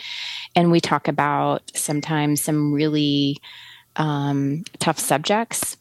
And 0.55 0.71
we 0.71 0.81
talk 0.81 1.09
about 1.09 1.73
sometimes 1.75 2.41
some 2.41 2.73
really 2.73 3.39
um, 3.97 4.65
tough 4.79 4.99
subjects, 4.99 5.77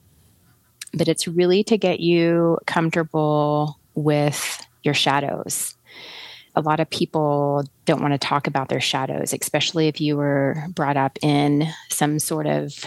but 0.93 1.07
it's 1.07 1.27
really 1.27 1.63
to 1.65 1.77
get 1.77 1.99
you 1.99 2.57
comfortable 2.65 3.79
with 3.95 4.65
your 4.83 4.93
shadows. 4.93 5.75
A 6.55 6.61
lot 6.61 6.79
of 6.79 6.89
people 6.89 7.63
don't 7.85 8.01
want 8.01 8.13
to 8.13 8.19
talk 8.19 8.47
about 8.47 8.69
their 8.69 8.81
shadows, 8.81 9.33
especially 9.33 9.87
if 9.87 9.99
you 9.99 10.17
were 10.17 10.63
brought 10.69 10.97
up 10.97 11.17
in 11.21 11.67
some 11.89 12.19
sort 12.19 12.45
of 12.45 12.85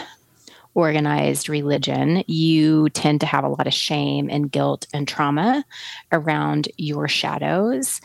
organized 0.77 1.49
religion, 1.49 2.23
you 2.27 2.91
tend 2.91 3.19
to 3.19 3.27
have 3.27 3.45
a 3.45 3.49
lot 3.49 3.67
of 3.67 3.73
shame 3.73 4.29
and 4.31 4.53
guilt 4.53 4.87
and 4.93 5.09
trauma 5.09 5.65
around 6.13 6.69
your 6.77 7.09
shadows. 7.09 8.01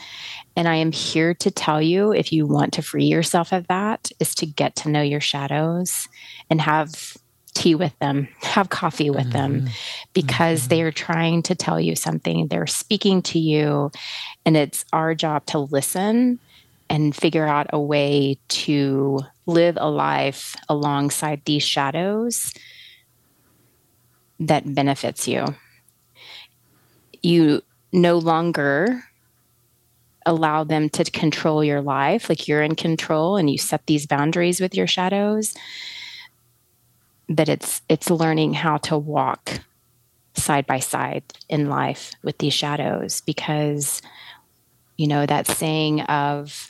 And 0.56 0.70
I 0.70 0.76
am 0.76 0.94
here 0.94 1.34
to 1.36 1.52
tell 1.52 1.82
you 1.82 2.14
if 2.14 2.32
you 2.32 2.48
want 2.48 2.74
to 2.74 2.82
free 2.82 3.06
yourself 3.06 3.52
of 3.52 3.68
that, 3.68 4.10
is 4.22 4.34
to 4.36 4.46
get 4.46 4.78
to 4.78 4.90
know 4.90 5.02
your 5.02 5.20
shadows 5.20 6.08
and 6.50 6.62
have 6.62 7.18
tea 7.54 7.76
with 7.76 7.98
them, 8.00 8.28
have 8.42 8.70
coffee 8.70 9.10
with 9.10 9.30
mm-hmm. 9.30 9.64
them, 9.64 9.70
because 10.14 10.62
mm-hmm. 10.62 10.70
they 10.70 10.82
are 10.84 10.92
trying 10.92 11.44
to 11.44 11.56
tell 11.56 11.80
you 11.80 11.96
something. 11.96 12.48
They're 12.48 12.68
speaking 12.68 13.22
to 13.24 13.40
you, 13.40 13.92
and 14.46 14.56
it's 14.58 14.86
our 14.94 15.16
job 15.16 15.46
to 15.48 15.60
listen 15.60 16.40
and 16.90 17.16
figure 17.16 17.48
out 17.48 17.68
a 17.72 17.80
way 17.80 18.38
to 18.50 19.20
live 19.46 19.78
a 19.80 19.90
life 19.90 20.56
alongside 20.68 21.42
these 21.46 21.64
shadows 21.64 22.54
that 24.40 24.76
benefits 24.76 25.28
you. 25.28 25.46
You 27.22 27.62
no 27.94 28.18
longer 28.18 29.04
allow 30.26 30.64
them 30.64 30.90
to 30.90 31.04
control 31.06 31.64
your 31.64 31.82
life 31.82 32.30
like 32.30 32.48
you're 32.48 32.62
in 32.62 32.76
control 32.76 33.38
and 33.38 33.50
you 33.50 33.58
set 33.58 33.86
these 33.88 34.06
boundaries 34.06 34.62
with 34.62 34.76
your 34.76 34.88
shadows 34.88 35.56
but 37.36 37.50
it's 37.50 37.82
it's 37.90 38.10
learning 38.10 38.54
how 38.54 38.78
to 38.78 38.98
walk 38.98 39.62
side 40.36 40.66
by 40.66 40.80
side 40.80 41.24
in 41.50 41.70
life 41.70 42.14
with 42.24 42.38
these 42.38 42.54
shadows 42.54 43.22
because 43.22 44.02
you 44.98 45.08
know 45.08 45.26
that 45.26 45.48
saying 45.48 46.02
of 46.02 46.68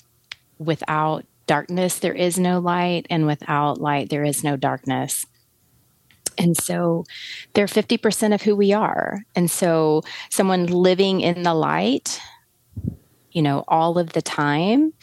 without 0.57 1.25
darkness 1.47 1.99
there 1.99 2.13
is 2.13 2.37
no 2.37 2.59
light 2.59 3.05
and 3.09 3.25
without 3.25 3.81
light 3.81 4.09
there 4.09 4.23
is 4.23 4.43
no 4.43 4.55
darkness. 4.55 5.25
And 6.37 6.55
so 6.55 7.03
they're 7.53 7.67
50% 7.67 8.33
of 8.33 8.41
who 8.41 8.55
we 8.55 8.71
are. 8.71 9.25
And 9.35 9.51
so 9.51 10.01
someone 10.29 10.65
living 10.65 11.19
in 11.19 11.43
the 11.43 11.53
light 11.53 12.21
you 13.31 13.41
know 13.41 13.63
all 13.67 13.97
of 13.97 14.13
the 14.13 14.21
time 14.21 14.93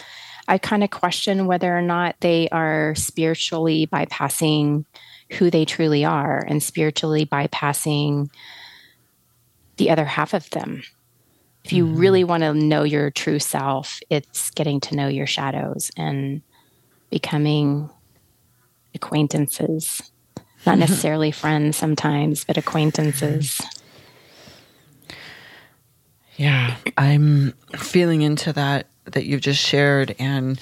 i 0.47 0.59
kind 0.59 0.85
of 0.85 0.91
question 0.91 1.47
whether 1.47 1.77
or 1.77 1.83
not 1.83 2.17
they 2.21 2.49
are 2.51 2.95
spiritually 2.95 3.87
bypassing 3.87 4.85
who 5.33 5.51
they 5.51 5.65
truly 5.65 6.05
are 6.05 6.45
and 6.47 6.63
spiritually 6.63 7.27
bypassing 7.27 8.31
the 9.77 9.91
other 9.91 10.05
half 10.05 10.35
of 10.35 10.49
them 10.51 10.83
if 11.69 11.73
you 11.75 11.85
mm-hmm. 11.85 11.97
really 11.97 12.25
want 12.25 12.43
to 12.45 12.55
know 12.55 12.83
your 12.83 13.11
true 13.11 13.39
self, 13.39 14.01
it's 14.09 14.49
getting 14.53 14.81
to 14.81 14.97
know 14.97 15.07
your 15.07 15.27
shadows 15.27 15.91
and 15.99 16.41
becoming 17.11 17.91
acquaintances. 18.95 20.01
Not 20.65 20.79
necessarily 20.79 21.31
friends 21.31 21.77
sometimes, 21.77 22.45
but 22.45 22.57
acquaintances. 22.57 23.61
Yeah, 26.37 26.75
I'm 26.97 27.53
feeling 27.77 28.23
into 28.23 28.55
that 28.55 28.87
that 29.05 29.27
you've 29.27 29.43
just 29.43 29.63
shared 29.63 30.17
and 30.19 30.59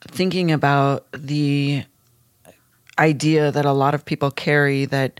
thinking 0.00 0.50
about 0.50 1.06
the 1.12 1.84
idea 3.00 3.50
that 3.50 3.64
a 3.64 3.72
lot 3.72 3.94
of 3.94 4.04
people 4.04 4.30
carry 4.30 4.84
that 4.84 5.18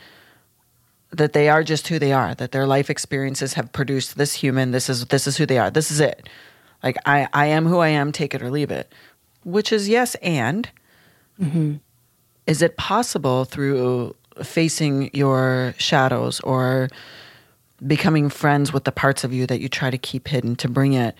that 1.12 1.32
they 1.32 1.48
are 1.48 1.64
just 1.64 1.88
who 1.88 1.98
they 1.98 2.12
are, 2.12 2.36
that 2.36 2.52
their 2.52 2.66
life 2.66 2.88
experiences 2.88 3.54
have 3.54 3.72
produced 3.72 4.16
this 4.16 4.32
human, 4.32 4.70
this 4.70 4.88
is 4.88 5.06
this 5.06 5.26
is 5.26 5.36
who 5.36 5.46
they 5.46 5.58
are. 5.58 5.70
This 5.70 5.90
is 5.90 5.98
it. 6.00 6.28
Like 6.82 6.96
I 7.06 7.28
I 7.32 7.46
am 7.46 7.66
who 7.66 7.78
I 7.78 7.88
am, 7.88 8.12
take 8.12 8.34
it 8.34 8.42
or 8.42 8.50
leave 8.50 8.70
it. 8.70 8.92
Which 9.42 9.72
is 9.72 9.88
yes 9.88 10.14
and 10.16 10.68
mm-hmm. 11.40 11.76
is 12.46 12.62
it 12.62 12.76
possible 12.76 13.44
through 13.44 14.14
facing 14.42 15.10
your 15.12 15.74
shadows 15.78 16.40
or 16.40 16.88
becoming 17.86 18.28
friends 18.28 18.72
with 18.72 18.84
the 18.84 18.92
parts 18.92 19.24
of 19.24 19.32
you 19.32 19.46
that 19.46 19.60
you 19.60 19.68
try 19.68 19.90
to 19.90 19.98
keep 19.98 20.28
hidden 20.28 20.54
to 20.56 20.68
bring 20.68 20.92
it 20.92 21.14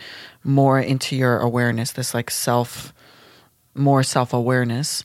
more 0.45 0.79
into 0.79 1.17
your 1.17 1.38
awareness, 1.38 1.93
this 1.93 2.14
like 2.14 2.31
self 2.31 2.93
more 3.75 4.02
self-awareness? 4.02 5.05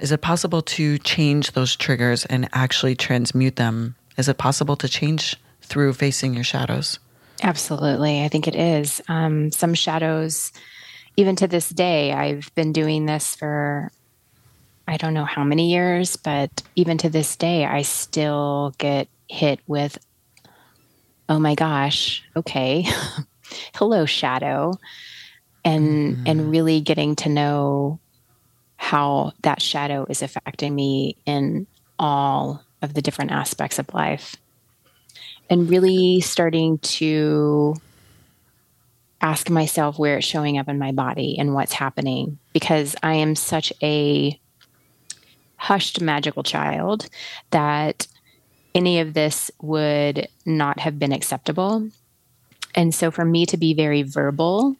Is 0.00 0.12
it 0.12 0.20
possible 0.20 0.62
to 0.62 0.98
change 0.98 1.52
those 1.52 1.74
triggers 1.76 2.24
and 2.26 2.48
actually 2.52 2.94
transmute 2.94 3.56
them 3.56 3.96
is 4.18 4.28
it 4.28 4.36
possible 4.36 4.74
to 4.76 4.88
change 4.88 5.36
through 5.62 5.94
facing 5.94 6.34
your 6.34 6.44
shadows? 6.44 6.98
Absolutely. 7.42 8.24
I 8.24 8.28
think 8.28 8.48
it 8.48 8.56
is. 8.56 9.00
Um, 9.08 9.52
some 9.52 9.74
shadows, 9.74 10.52
even 11.16 11.36
to 11.36 11.46
this 11.46 11.68
day, 11.68 12.12
I've 12.12 12.52
been 12.56 12.72
doing 12.72 13.06
this 13.06 13.36
for 13.36 13.90
I 14.88 14.96
don't 14.96 15.14
know 15.14 15.26
how 15.26 15.44
many 15.44 15.70
years, 15.70 16.16
but 16.16 16.62
even 16.74 16.98
to 16.98 17.10
this 17.10 17.36
day, 17.36 17.64
I 17.64 17.82
still 17.82 18.74
get 18.78 19.06
hit 19.28 19.60
with, 19.66 19.98
oh 21.28 21.38
my 21.38 21.54
gosh, 21.54 22.24
okay, 22.34 22.86
hello, 23.74 24.06
shadow. 24.06 24.72
And, 25.64 26.16
mm. 26.16 26.22
and 26.24 26.50
really 26.50 26.80
getting 26.80 27.14
to 27.16 27.28
know 27.28 28.00
how 28.78 29.32
that 29.42 29.60
shadow 29.60 30.06
is 30.08 30.22
affecting 30.22 30.74
me 30.74 31.16
in 31.26 31.66
all 31.98 32.64
of 32.80 32.94
the 32.94 33.02
different 33.02 33.32
aspects 33.32 33.78
of 33.78 33.92
life 33.92 34.36
and 35.50 35.68
really 35.68 36.20
starting 36.20 36.78
to 36.78 37.74
ask 39.20 39.50
myself 39.50 39.98
where 39.98 40.18
it's 40.18 40.26
showing 40.26 40.58
up 40.58 40.68
in 40.68 40.78
my 40.78 40.92
body 40.92 41.36
and 41.38 41.54
what's 41.54 41.72
happening 41.72 42.38
because 42.52 42.94
I 43.02 43.14
am 43.14 43.34
such 43.34 43.72
a 43.82 44.38
hushed 45.56 46.00
magical 46.00 46.44
child 46.44 47.08
that 47.50 48.06
any 48.74 49.00
of 49.00 49.12
this 49.12 49.50
would 49.60 50.28
not 50.46 50.78
have 50.78 51.00
been 51.00 51.12
acceptable. 51.12 51.88
And 52.76 52.94
so 52.94 53.10
for 53.10 53.24
me 53.24 53.44
to 53.46 53.56
be 53.56 53.74
very 53.74 54.02
verbal 54.02 54.76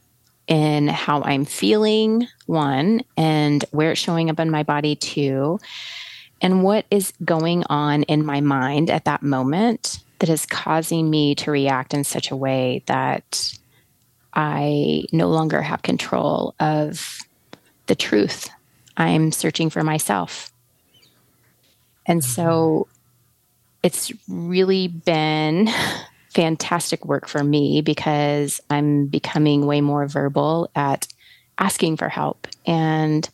in 0.49 0.89
how 0.89 1.23
I'm 1.23 1.45
feeling, 1.45 2.27
one, 2.47 3.03
and 3.17 3.65
where 3.71 3.93
it's 3.93 4.01
showing 4.01 4.31
up 4.31 4.41
in 4.41 4.51
my 4.51 4.63
body, 4.63 4.97
two, 4.97 5.61
and 6.41 6.65
what 6.65 6.87
is 6.91 7.13
going 7.25 7.65
on 7.69 8.03
in 8.05 8.25
my 8.25 8.41
mind 8.41 8.91
at 8.91 9.05
that 9.05 9.23
moment 9.23 10.01
that 10.19 10.31
is 10.31 10.47
causing 10.47 11.09
me 11.09 11.35
to 11.37 11.51
react 11.51 11.95
in 11.95 12.03
such 12.03 12.31
a 12.31 12.37
way 12.37 12.83
that 12.87 13.57
I 14.33 15.05
no 15.13 15.29
longer 15.29 15.63
have 15.63 15.83
control 15.83 16.55
of 16.59 17.19
the 17.87 17.95
truth. 17.95 18.49
I'm 18.97 19.31
searching 19.33 19.71
for 19.71 19.85
myself. 19.85 20.51
And 22.07 22.25
so 22.25 22.89
mm-hmm. 22.89 22.91
it's 23.83 24.13
really 24.29 24.89
been 24.89 25.69
fantastic 26.39 27.05
work 27.05 27.27
for 27.27 27.43
me 27.43 27.81
because 27.81 28.61
I'm 28.71 29.07
becoming 29.07 29.67
way 29.67 29.81
more 29.81 30.07
verbal 30.07 30.71
at 30.77 31.09
asking 31.59 31.97
for 31.97 32.09
help 32.09 32.47
and 32.65 33.29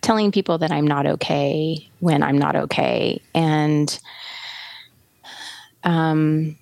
telling 0.00 0.32
people 0.32 0.56
that 0.56 0.72
I'm 0.72 0.86
not 0.86 1.04
okay 1.04 1.86
when 2.00 2.22
I'm 2.22 2.38
not 2.38 2.56
okay 2.56 3.20
and 3.34 4.00
um, 5.84 6.56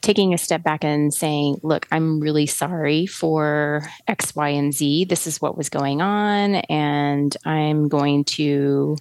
taking 0.00 0.34
a 0.34 0.38
step 0.38 0.64
back 0.64 0.82
and 0.82 1.14
saying, 1.14 1.60
look, 1.62 1.86
I'm 1.92 2.18
really 2.18 2.48
sorry 2.48 3.06
for 3.06 3.88
X, 4.08 4.34
Y, 4.34 4.48
and 4.48 4.74
Z. 4.74 5.04
This 5.04 5.28
is 5.28 5.40
what 5.40 5.56
was 5.56 5.68
going 5.68 6.02
on, 6.02 6.56
and 6.68 7.36
I'm 7.44 7.86
going 7.86 8.24
to 8.24 8.96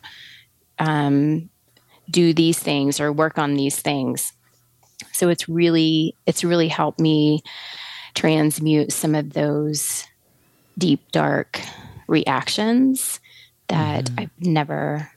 um, 0.78 1.50
do 2.12 2.32
these 2.32 2.60
things 2.60 3.00
or 3.00 3.12
work 3.12 3.40
on 3.40 3.56
these 3.56 3.80
things. 3.80 4.34
So 5.12 5.30
it's 5.30 5.48
really 5.50 6.16
it's 6.26 6.44
really 6.44 6.68
helped 6.68 7.00
me 7.00 7.42
transmute 8.16 8.92
some 8.92 9.16
of 9.16 9.34
those 9.34 10.06
deep 10.78 11.12
dark 11.12 11.60
reactions 12.08 13.20
that 13.68 14.06
mm-hmm. 14.06 14.20
I've 14.20 14.32
never 14.40 15.12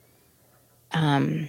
um, 0.92 1.48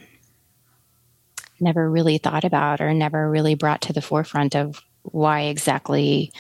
never 1.60 1.90
really 1.90 2.18
thought 2.18 2.44
about 2.44 2.82
or 2.82 2.94
never 2.94 3.30
really 3.30 3.56
brought 3.56 3.82
to 3.82 3.94
the 3.94 4.02
forefront 4.02 4.56
of 4.56 4.82
why 5.04 5.42
exactly 5.42 6.32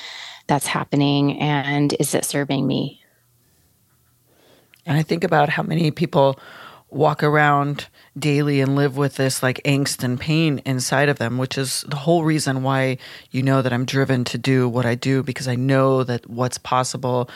that's 0.47 0.67
happening 0.67 1.39
and 1.39 1.93
is 1.99 2.13
it 2.13 2.25
serving 2.25 2.65
me? 2.65 3.01
And 4.85 4.97
I 4.97 5.03
think 5.03 5.23
about 5.23 5.49
how 5.49 5.63
many 5.63 5.91
people 5.91 6.37
walk 6.93 7.23
around 7.23 7.87
daily 8.17 8.61
and 8.61 8.75
live 8.75 8.95
with 8.95 9.15
this 9.15 9.41
like 9.41 9.61
angst 9.65 10.03
and 10.03 10.19
pain 10.19 10.61
inside 10.65 11.09
of 11.09 11.17
them, 11.17 11.37
which 11.37 11.57
is 11.57 11.83
the 11.87 11.95
whole 11.95 12.23
reason 12.23 12.63
why 12.63 12.97
you 13.31 13.41
know 13.41 13.61
that 13.61 13.73
I'm 13.73 13.85
driven 13.85 14.23
to 14.25 14.37
do 14.37 14.69
what 14.69 14.85
I 14.85 14.95
do 14.95 15.23
because 15.23 15.47
I 15.47 15.55
know 15.55 16.03
that 16.03 16.29
what's 16.29 16.57
possible 16.57 17.29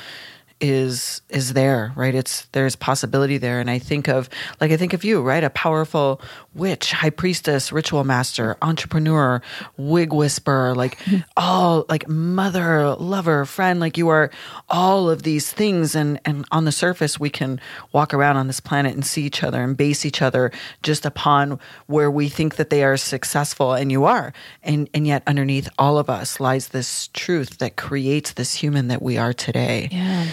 is 0.59 1.21
is 1.29 1.53
there 1.53 1.93
right? 1.95 2.15
It's 2.15 2.45
there's 2.51 2.75
possibility 2.75 3.37
there. 3.37 3.59
And 3.59 3.69
i 3.69 3.77
think 3.77 4.07
of 4.07 4.29
like 4.59 4.71
i 4.71 4.77
think 4.77 4.93
of 4.93 5.03
you 5.03 5.21
right? 5.21 5.43
A 5.43 5.49
powerful 5.49 6.21
witch 6.57 6.91
high 6.91 7.09
priestess 7.09 7.71
ritual 7.71 8.03
master 8.03 8.57
entrepreneur 8.61 9.41
wig 9.77 10.11
whisperer 10.13 10.75
like 10.75 10.97
all 11.37 11.85
like 11.89 12.07
mother 12.07 12.95
lover 12.95 13.45
friend 13.45 13.79
like 13.79 13.97
you 13.97 14.09
are 14.09 14.29
all 14.69 15.09
of 15.09 15.23
these 15.23 15.51
things. 15.51 15.95
And 15.95 16.19
and 16.25 16.45
on 16.51 16.65
the 16.65 16.71
surface 16.71 17.19
we 17.19 17.29
can 17.29 17.59
walk 17.91 18.13
around 18.13 18.37
on 18.37 18.47
this 18.47 18.59
planet 18.59 18.93
and 18.93 19.05
see 19.05 19.23
each 19.23 19.43
other 19.43 19.61
and 19.61 19.75
base 19.75 20.05
each 20.05 20.21
other 20.21 20.51
just 20.83 21.05
upon 21.05 21.59
where 21.87 22.11
we 22.11 22.29
think 22.29 22.55
that 22.55 22.69
they 22.69 22.83
are 22.83 22.97
successful. 22.97 23.73
And 23.73 23.91
you 23.91 24.05
are. 24.05 24.33
And 24.63 24.89
and 24.93 25.07
yet 25.07 25.23
underneath 25.27 25.69
all 25.77 25.97
of 25.97 26.09
us 26.09 26.39
lies 26.39 26.69
this 26.69 27.09
truth 27.13 27.57
that 27.59 27.75
creates 27.75 28.33
this 28.33 28.53
human 28.53 28.87
that 28.87 29.01
we 29.01 29.17
are 29.17 29.33
today. 29.33 29.89
Yeah. 29.91 30.27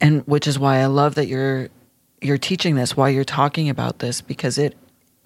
and 0.00 0.26
which 0.26 0.46
is 0.46 0.58
why 0.58 0.78
I 0.78 0.86
love 0.86 1.14
that 1.16 1.26
you're 1.26 1.68
you're 2.22 2.38
teaching 2.38 2.74
this, 2.74 2.96
why 2.96 3.08
you're 3.08 3.24
talking 3.24 3.70
about 3.70 4.00
this, 4.00 4.20
because 4.20 4.58
it 4.58 4.76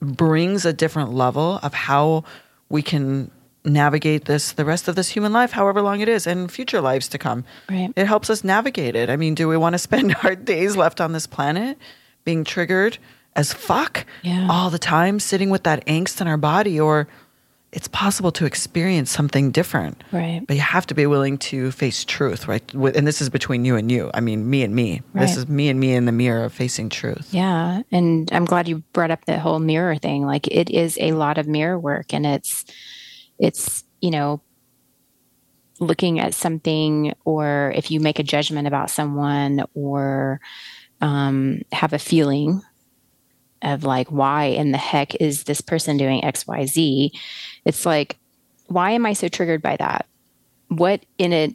brings 0.04 0.64
a 0.64 0.73
different 0.73 1.12
level 1.12 1.58
of 1.62 1.75
how 1.75 2.25
we 2.68 2.82
can 2.82 3.30
navigate 3.64 4.26
this 4.26 4.52
the 4.52 4.64
rest 4.64 4.88
of 4.88 4.94
this 4.94 5.08
human 5.11 5.32
life, 5.32 5.52
however 5.52 5.80
long 5.80 6.00
it 6.00 6.08
is, 6.08 6.26
and 6.26 6.50
future 6.52 6.80
lives 6.80 7.08
to 7.08 7.18
come. 7.18 7.44
Right. 7.70 7.92
It 7.96 8.06
helps 8.06 8.28
us 8.28 8.44
navigate 8.44 8.94
it. 8.94 9.08
I 9.08 9.16
mean, 9.16 9.34
do 9.34 9.49
we 9.49 9.56
want 9.56 9.73
to 9.75 9.78
spend 9.78 10.14
our 10.23 10.34
days 10.34 10.76
left 10.76 11.00
on 11.00 11.12
this 11.12 11.26
planet 11.26 11.78
being 12.25 12.44
triggered 12.44 12.99
as 13.37 13.52
fuck 13.52 14.06
Yeah. 14.23 14.46
all 14.50 14.70
the 14.70 14.78
time, 14.78 15.18
sitting 15.18 15.50
with 15.50 15.64
that 15.64 15.84
angst 15.87 16.20
in 16.20 16.28
our 16.28 16.37
body, 16.37 16.78
or 16.78 17.08
it's 17.75 17.88
possible 17.88 18.31
to 18.31 18.47
experience 18.47 19.11
something 19.11 19.50
different. 19.50 20.04
Right. 20.12 20.43
But 20.47 20.54
you 20.54 20.62
have 20.62 20.87
to 20.87 20.95
be 20.95 21.07
willing 21.07 21.38
to 21.38 21.73
face 21.73 22.04
truth, 22.04 22.47
right? 22.47 22.62
And 22.73 23.04
this 23.04 23.21
is 23.21 23.28
between 23.28 23.64
you 23.64 23.75
and 23.75 23.90
you. 23.90 24.12
I 24.14 24.21
mean, 24.21 24.49
me 24.49 24.62
and 24.62 24.76
me. 24.76 25.02
This 25.12 25.37
is 25.37 25.49
me 25.49 25.69
and 25.69 25.81
me 25.81 25.93
in 25.93 26.04
the 26.04 26.12
mirror 26.12 26.45
of 26.45 26.52
facing 26.52 26.88
truth. 26.88 27.35
Yeah. 27.35 27.83
And 27.90 28.31
I'm 28.33 28.45
glad 28.45 28.69
you 28.69 28.78
brought 28.93 29.11
up 29.11 29.25
the 29.25 29.40
whole 29.40 29.59
mirror 29.59 29.97
thing. 29.97 30.25
Like 30.25 30.47
it 30.47 30.71
is 30.71 30.97
a 31.00 31.12
lot 31.12 31.37
of 31.37 31.49
mirror 31.49 31.76
work 31.78 32.14
and 32.14 32.25
it's 32.25 32.64
it's, 33.40 33.83
you 34.00 34.12
know, 34.12 34.40
looking 35.81 36.21
at 36.21 36.33
something 36.33 37.12
or 37.25 37.73
if 37.75 37.90
you 37.90 37.99
make 37.99 38.21
a 38.21 38.23
judgment 38.23 38.69
about 38.69 38.88
someone 38.88 39.64
or 39.75 40.40
um, 41.00 41.62
have 41.73 41.93
a 41.93 41.99
feeling 41.99 42.62
of 43.62 43.84
like 43.84 44.08
why 44.08 44.44
in 44.44 44.73
the 44.73 44.78
heck 44.78 45.14
is 45.16 45.44
this 45.44 45.61
person 45.61 45.96
doing 45.96 46.20
xyz 46.23 47.11
it's 47.64 47.87
like 47.87 48.18
why 48.66 48.92
am 48.92 49.06
i 49.06 49.12
so 49.12 49.28
triggered 49.28 49.62
by 49.62 49.76
that? 49.76 50.06
What 50.68 51.04
in 51.18 51.32
it 51.32 51.54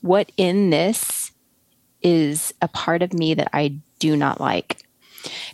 what 0.00 0.30
in 0.36 0.70
this 0.70 1.32
is 2.02 2.54
a 2.62 2.68
part 2.68 3.02
of 3.02 3.12
me 3.12 3.34
that 3.34 3.50
i 3.52 3.74
do 3.98 4.16
not 4.16 4.40
like? 4.40 4.82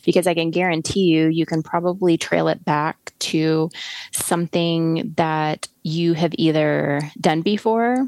Because 0.04 0.26
I 0.26 0.34
can 0.34 0.50
guarantee 0.50 1.04
you, 1.04 1.28
you 1.28 1.46
can 1.46 1.62
probably 1.62 2.18
trail 2.18 2.48
it 2.48 2.64
back 2.64 3.12
to 3.20 3.70
something 4.12 5.14
that 5.16 5.68
you 5.82 6.12
have 6.12 6.34
either 6.36 7.00
done 7.18 7.40
before, 7.40 8.06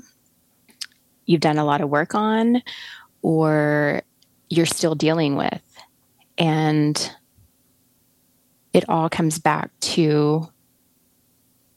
you've 1.25 1.41
done 1.41 1.57
a 1.57 1.65
lot 1.65 1.81
of 1.81 1.89
work 1.89 2.15
on, 2.15 2.63
or 3.23 4.03
you're 4.51 4.67
still 4.67 4.95
dealing 4.95 5.37
with. 5.37 5.63
And 6.37 7.11
it 8.77 8.85
all 8.91 9.09
comes 9.09 9.39
back 9.39 9.71
to 9.81 10.47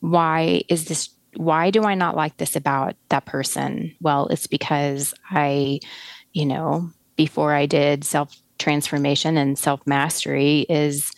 why 0.02 0.62
is 0.68 0.86
this 0.86 1.10
why 1.36 1.70
do 1.72 1.84
I 1.84 1.96
not 1.96 2.18
like 2.18 2.36
this 2.36 2.58
about 2.58 2.96
that 3.08 3.26
person? 3.26 3.96
Well, 4.02 4.28
it's 4.28 4.48
because 4.48 5.14
I, 5.30 5.80
you 6.34 6.46
know, 6.46 6.90
before 7.16 7.54
I 7.54 7.68
did 7.68 8.04
self 8.04 8.36
transformation 8.58 9.38
and 9.38 9.58
self 9.58 9.86
mastery, 9.88 10.66
is 10.68 11.14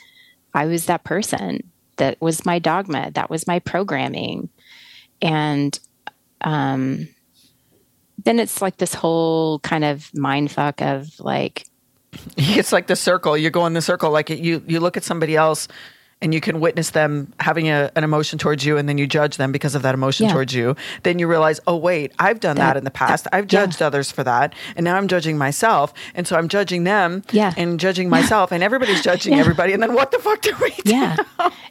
I 0.53 0.67
was 0.67 0.85
that 0.85 1.03
person. 1.03 1.61
That 1.97 2.21
was 2.21 2.45
my 2.45 2.59
dogma. 2.59 3.09
That 3.11 3.31
was 3.31 3.47
my 3.47 3.57
programming. 3.57 4.49
And 5.19 5.77
um, 6.41 7.07
then 8.23 8.37
it's 8.37 8.61
like 8.61 8.77
this 8.77 8.93
whole 8.93 9.59
kind 9.59 9.83
of 9.83 10.13
mind 10.13 10.51
fuck 10.51 10.81
of 10.81 11.07
like, 11.19 11.65
It's 12.37 12.71
like 12.71 12.87
the 12.87 12.95
circle. 12.95 13.37
You 13.37 13.49
go 13.49 13.65
in 13.65 13.73
the 13.73 13.81
circle. 13.81 14.11
Like 14.11 14.29
you, 14.29 14.63
you 14.67 14.79
look 14.79 14.97
at 14.97 15.03
somebody 15.03 15.35
else 15.35 15.67
and 16.23 16.35
you 16.35 16.41
can 16.41 16.59
witness 16.59 16.91
them 16.91 17.33
having 17.39 17.67
a, 17.69 17.89
an 17.95 18.03
emotion 18.03 18.37
towards 18.37 18.63
you 18.63 18.77
and 18.77 18.87
then 18.87 18.99
you 18.99 19.07
judge 19.07 19.37
them 19.37 19.51
because 19.51 19.73
of 19.73 19.81
that 19.81 19.95
emotion 19.95 20.27
Yeah. 20.27 20.33
towards 20.33 20.53
you. 20.53 20.75
Then 21.01 21.17
you 21.17 21.27
realize, 21.27 21.59
oh, 21.65 21.77
wait, 21.77 22.11
I've 22.19 22.39
done 22.39 22.57
that, 22.57 22.73
That- 22.73 22.77
in 22.77 22.83
the 22.83 22.91
past. 22.91 23.23
that- 23.23 23.33
I've 23.35 23.45
yeah. 23.45 23.61
judged 23.65 23.81
others 23.81 24.11
for 24.11 24.23
that. 24.23 24.53
And 24.75 24.83
now 24.83 24.97
I'm 24.97 25.07
judging 25.07 25.37
myself. 25.39 25.93
And 26.13 26.27
so 26.27 26.35
I'm 26.35 26.47
judging 26.47 26.83
them 26.83 27.23
Yeah. 27.31 27.53
and 27.57 27.79
judging 27.79 28.07
myself. 28.09 28.51
And 28.51 28.61
everybody's 28.61 29.01
judging 29.01 29.33
Yeah. 29.35 29.39
everybody. 29.39 29.73
And 29.73 29.81
then 29.81 29.93
what 29.93 30.11
the 30.11 30.19
fuck 30.19 30.41
do 30.41 30.53
we 30.61 30.69
do? 30.83 30.91
yeah 30.91 31.15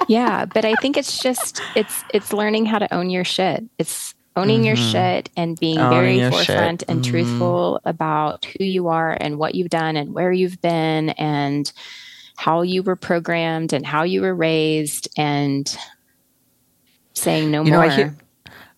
yeah 0.08 0.44
but 0.46 0.64
i 0.64 0.74
think 0.76 0.96
it's 0.96 1.22
just 1.22 1.60
it's 1.76 2.02
it's 2.14 2.32
learning 2.32 2.64
how 2.66 2.78
to 2.78 2.92
own 2.94 3.10
your 3.10 3.22
shit 3.24 3.62
it's 3.78 4.14
owning 4.36 4.64
your 4.64 4.76
shit 4.76 5.28
and 5.36 5.58
being 5.58 5.76
Mm-hmm. 5.78 5.92
Owning 5.92 6.00
very 6.02 6.18
your 6.18 6.32
shit. 6.32 6.46
forefront 6.46 6.82
and 6.88 7.00
Mhm. 7.00 7.04
truthful 7.10 7.80
about 7.84 8.44
who 8.44 8.64
you 8.64 8.88
are 8.88 9.16
and 9.20 9.38
what 9.38 9.54
you've 9.54 9.70
done 9.70 9.96
and 9.96 10.14
where 10.14 10.32
you've 10.32 10.60
been 10.62 11.10
and 11.10 11.70
how 12.36 12.62
you 12.62 12.82
were 12.82 12.96
programmed 12.96 13.72
and 13.72 13.84
how 13.84 14.02
you 14.04 14.22
were 14.22 14.34
raised 14.34 15.08
and 15.18 15.76
saying 17.12 17.50
no 17.50 17.62
You 17.64 17.70
know, 17.72 17.76
more 17.78 17.86
I 17.86 17.94
hear, 17.94 18.16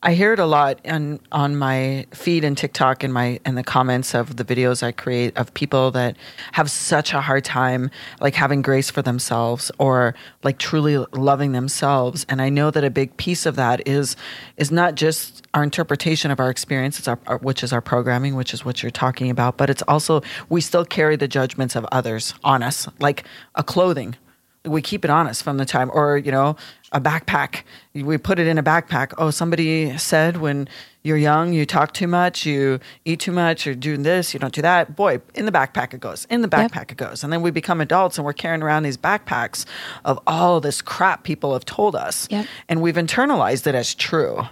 I 0.05 0.15
hear 0.15 0.33
it 0.33 0.41
a 0.41 0.47
lot 0.47 0.81
on 0.85 1.21
on 1.31 1.55
my 1.55 2.07
feed 2.11 2.43
and 2.43 2.59
TikTok 2.59 3.05
and 3.05 3.15
my 3.15 3.39
and 3.45 3.57
the 3.57 3.63
comments 3.63 4.15
of 4.15 4.37
the 4.37 4.45
videos 4.45 4.83
I 4.83 4.91
create 4.91 5.37
of 5.37 5.55
people 5.55 5.93
that 5.93 6.17
have 6.53 6.69
such 6.73 7.15
a 7.15 7.21
hard 7.21 7.45
time 7.45 7.89
like 8.21 8.35
having 8.35 8.63
grace 8.63 8.91
for 8.91 9.01
themselves 9.01 9.71
or 9.79 10.17
like 10.43 10.59
truly 10.59 10.97
loving 11.13 11.53
themselves. 11.53 12.27
And 12.29 12.43
I 12.43 12.49
know 12.49 12.73
that 12.73 12.83
a 12.83 12.91
big 12.91 13.17
piece 13.17 13.47
of 13.47 13.55
that 13.55 13.87
is 13.87 14.17
is 14.57 14.73
not 14.73 14.97
just 14.97 15.47
our 15.55 15.63
interpretation 15.63 16.33
of 16.33 16.41
our 16.41 16.51
experience, 16.51 16.99
it's 16.99 17.07
our, 17.07 17.21
our 17.29 17.39
which 17.39 17.63
is 17.63 17.73
our 17.73 17.81
programming, 17.81 18.35
which 18.35 18.53
is 18.53 18.65
what 18.65 18.83
you're 18.83 18.91
talking 18.91 19.31
about, 19.31 19.57
but 19.57 19.71
it's 19.71 19.83
also 19.87 20.21
we 20.49 20.61
still 20.61 20.85
carry 20.85 21.15
the 21.15 21.29
judgments 21.29 21.77
of 21.77 21.87
others 21.93 22.35
on 22.43 22.65
us, 22.65 22.89
like 22.99 23.23
a 23.55 23.63
clothing 23.63 24.17
we 24.65 24.81
keep 24.81 25.05
it 25.05 25.11
honest 25.11 25.43
from 25.43 25.57
the 25.57 25.65
time 25.65 25.91
or 25.93 26.17
you 26.17 26.31
know 26.31 26.57
a 26.93 27.01
backpack. 27.01 27.63
We 27.95 28.19
put 28.19 28.39
it 28.39 28.47
in 28.47 28.59
a 28.59 28.63
backpack. 28.63 29.13
Oh 29.19 29.31
somebody 29.31 29.97
said 29.99 30.37
when 30.37 30.69
you're 31.03 31.17
young 31.17 31.53
you 31.53 31.67
talk 31.67 31.93
too 31.95 32.07
much 32.07 32.47
you 32.47 32.79
eat 33.05 33.19
too 33.19 33.33
much 33.33 33.67
you're 33.67 33.75
doing 33.75 34.03
this 34.03 34.33
you 34.33 34.41
don't 34.41 34.55
do 34.55 34.63
that. 34.63 34.95
Boy 34.95 35.21
in 35.35 35.47
the 35.47 35.53
backpack 35.53 35.95
it 35.95 36.01
goes 36.01 36.27
in 36.31 36.43
the 36.43 36.49
backpack 36.49 36.93
it 36.93 36.97
goes. 36.97 37.25
And 37.25 37.33
then 37.33 37.43
we 37.43 37.51
become 37.51 37.81
adults 37.81 38.19
and 38.19 38.25
we're 38.25 38.33
carrying 38.33 38.63
around 38.63 38.85
these 38.85 38.97
backpacks 38.97 39.65
of 40.05 40.21
all 40.27 40.61
this 40.61 40.81
crap 40.81 41.25
people 41.25 41.53
have 41.55 41.65
told 41.65 41.97
us. 41.97 42.29
Yep. 42.31 42.47
and 42.69 42.81
we've 42.83 42.95
internalized 42.95 43.67
it 43.67 43.75
as 43.75 43.95
true 43.95 44.43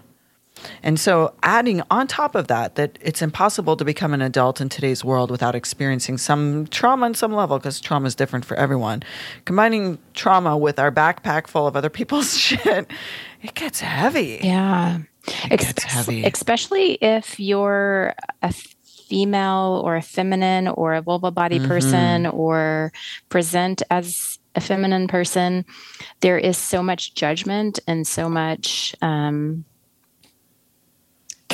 and 0.83 0.99
so, 0.99 1.35
adding 1.43 1.83
on 1.91 2.07
top 2.07 2.35
of 2.35 2.49
that, 2.49 2.75
that 2.77 2.99
it's 3.01 3.23
impossible 3.23 3.77
to 3.77 3.85
become 3.85 4.13
an 4.15 4.23
adult 4.23 4.61
in 4.61 4.69
today's 4.69 5.05
world 5.05 5.31
without 5.31 5.55
experiencing 5.55 6.19
some 6.19 6.67
trauma 6.69 7.07
on 7.07 7.15
some 7.15 7.33
level, 7.33 7.59
because 7.59 7.81
trauma 7.81 8.07
is 8.07 8.15
different 8.15 8.45
for 8.45 8.57
everyone. 8.57 9.03
Combining 9.45 9.99
trauma 10.15 10.57
with 10.57 10.79
our 10.79 10.91
backpack 10.93 11.47
full 11.47 11.67
of 11.67 11.77
other 11.77 11.91
people's 12.01 12.37
shit, 12.37 12.87
it 13.43 13.55
gets 13.55 13.81
heavy. 13.81 14.41
yeah 14.43 14.99
It 15.51 15.61
gets 15.61 15.83
heavy. 15.85 16.25
especially 16.25 16.93
if 16.95 17.39
you're 17.41 18.15
a 18.43 18.53
female 19.09 19.83
or 19.85 19.97
a 19.97 20.03
feminine 20.03 20.69
or 20.69 20.95
a 20.95 21.03
vulva 21.03 21.31
body 21.31 21.59
Mm-hmm. 21.59 21.69
person 21.69 22.27
or 22.27 22.93
present 23.29 23.83
as 23.91 24.39
a 24.55 24.61
feminine 24.61 25.09
person 25.09 25.65
there 26.21 26.39
is 26.39 26.57
so 26.57 26.83
much 26.83 27.15
judgment 27.15 27.79
and 27.87 28.07
so 28.07 28.29
much 28.29 28.95
um, 29.03 29.65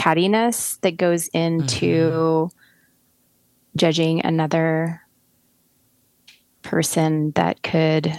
cattiness 0.07 0.79
that 0.81 0.97
goes 0.97 1.29
into 1.29 2.49
Mm-hmm. 3.61 3.77
judging 3.77 4.25
another 4.25 5.01
person 6.63 7.33
that 7.35 7.63
could 7.63 8.13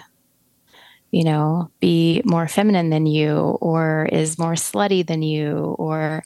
you 1.12 1.24
know, 1.24 1.72
be 1.80 2.22
more 2.26 2.48
feminine 2.48 2.90
than 2.90 3.06
you 3.06 3.38
or 3.62 4.10
is 4.12 4.38
more 4.38 4.54
slutty 4.54 5.06
than 5.06 5.22
you 5.22 5.76
or 5.80 6.24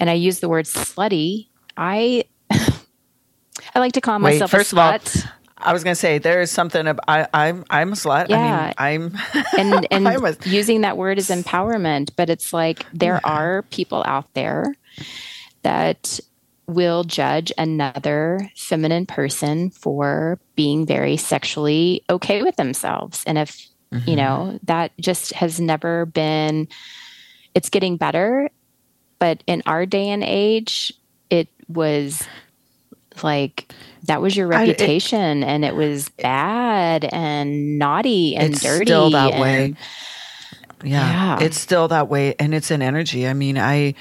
and 0.00 0.10
I 0.10 0.14
use 0.14 0.40
the 0.40 0.48
word 0.48 0.66
slutty. 0.66 1.48
I 1.76 2.24
I 2.50 3.78
like 3.80 3.92
to 3.94 4.00
call 4.00 4.18
Wait, 4.20 4.40
myself 4.40 4.50
first 4.50 4.72
a 4.72 4.74
of 4.74 4.78
all, 4.78 4.96
slut. 4.96 5.26
I 5.58 5.72
was 5.72 5.84
going 5.84 5.94
to 5.94 6.00
say 6.00 6.18
there 6.18 6.40
is 6.42 6.50
something. 6.50 6.86
I, 7.08 7.26
I'm 7.34 7.64
I'm 7.70 7.92
a 7.92 7.96
slut. 7.96 8.28
Yeah. 8.28 8.34
I 8.34 8.38
mean, 8.38 8.72
I'm 8.78 9.16
and 9.56 9.86
and 9.92 10.08
I'm 10.08 10.24
a- 10.24 10.36
using 10.44 10.82
that 10.82 10.96
word 10.96 11.18
is 11.18 11.30
empowerment, 11.30 12.10
but 12.16 12.30
it's 12.30 12.52
like 12.52 12.86
there 12.92 13.20
are 13.26 13.64
people 13.70 14.02
out 14.06 14.26
there 14.34 14.74
that 15.62 16.20
will 16.66 17.04
judge 17.04 17.52
another 17.58 18.50
feminine 18.56 19.06
person 19.06 19.70
for 19.70 20.38
being 20.56 20.86
very 20.86 21.16
sexually 21.16 22.02
okay 22.08 22.42
with 22.42 22.56
themselves. 22.56 23.22
And 23.26 23.38
if, 23.38 23.68
mm-hmm. 23.92 24.08
you 24.08 24.16
know, 24.16 24.58
that 24.64 24.92
just 24.98 25.32
has 25.34 25.60
never 25.60 26.06
been, 26.06 26.68
it's 27.54 27.68
getting 27.68 27.96
better. 27.96 28.48
But 29.18 29.42
in 29.46 29.62
our 29.66 29.86
day 29.86 30.08
and 30.10 30.24
age, 30.24 30.92
it 31.30 31.48
was 31.68 32.22
like 33.22 33.72
that 34.04 34.20
was 34.20 34.36
your 34.36 34.46
reputation 34.46 35.44
I, 35.44 35.46
it, 35.46 35.50
and 35.50 35.64
it 35.64 35.74
was 35.74 36.08
bad 36.08 37.04
and 37.04 37.78
naughty 37.78 38.36
and 38.36 38.54
it's 38.54 38.62
dirty. 38.62 38.86
Still 38.86 39.10
that 39.10 39.32
and, 39.32 39.40
way. 39.40 39.74
Yeah, 40.82 41.38
yeah, 41.38 41.44
it's 41.44 41.58
still 41.58 41.88
that 41.88 42.08
way, 42.08 42.34
and 42.38 42.54
it's 42.54 42.70
an 42.70 42.82
energy. 42.82 43.26
I 43.26 43.32
mean, 43.32 43.56
I 43.56 43.94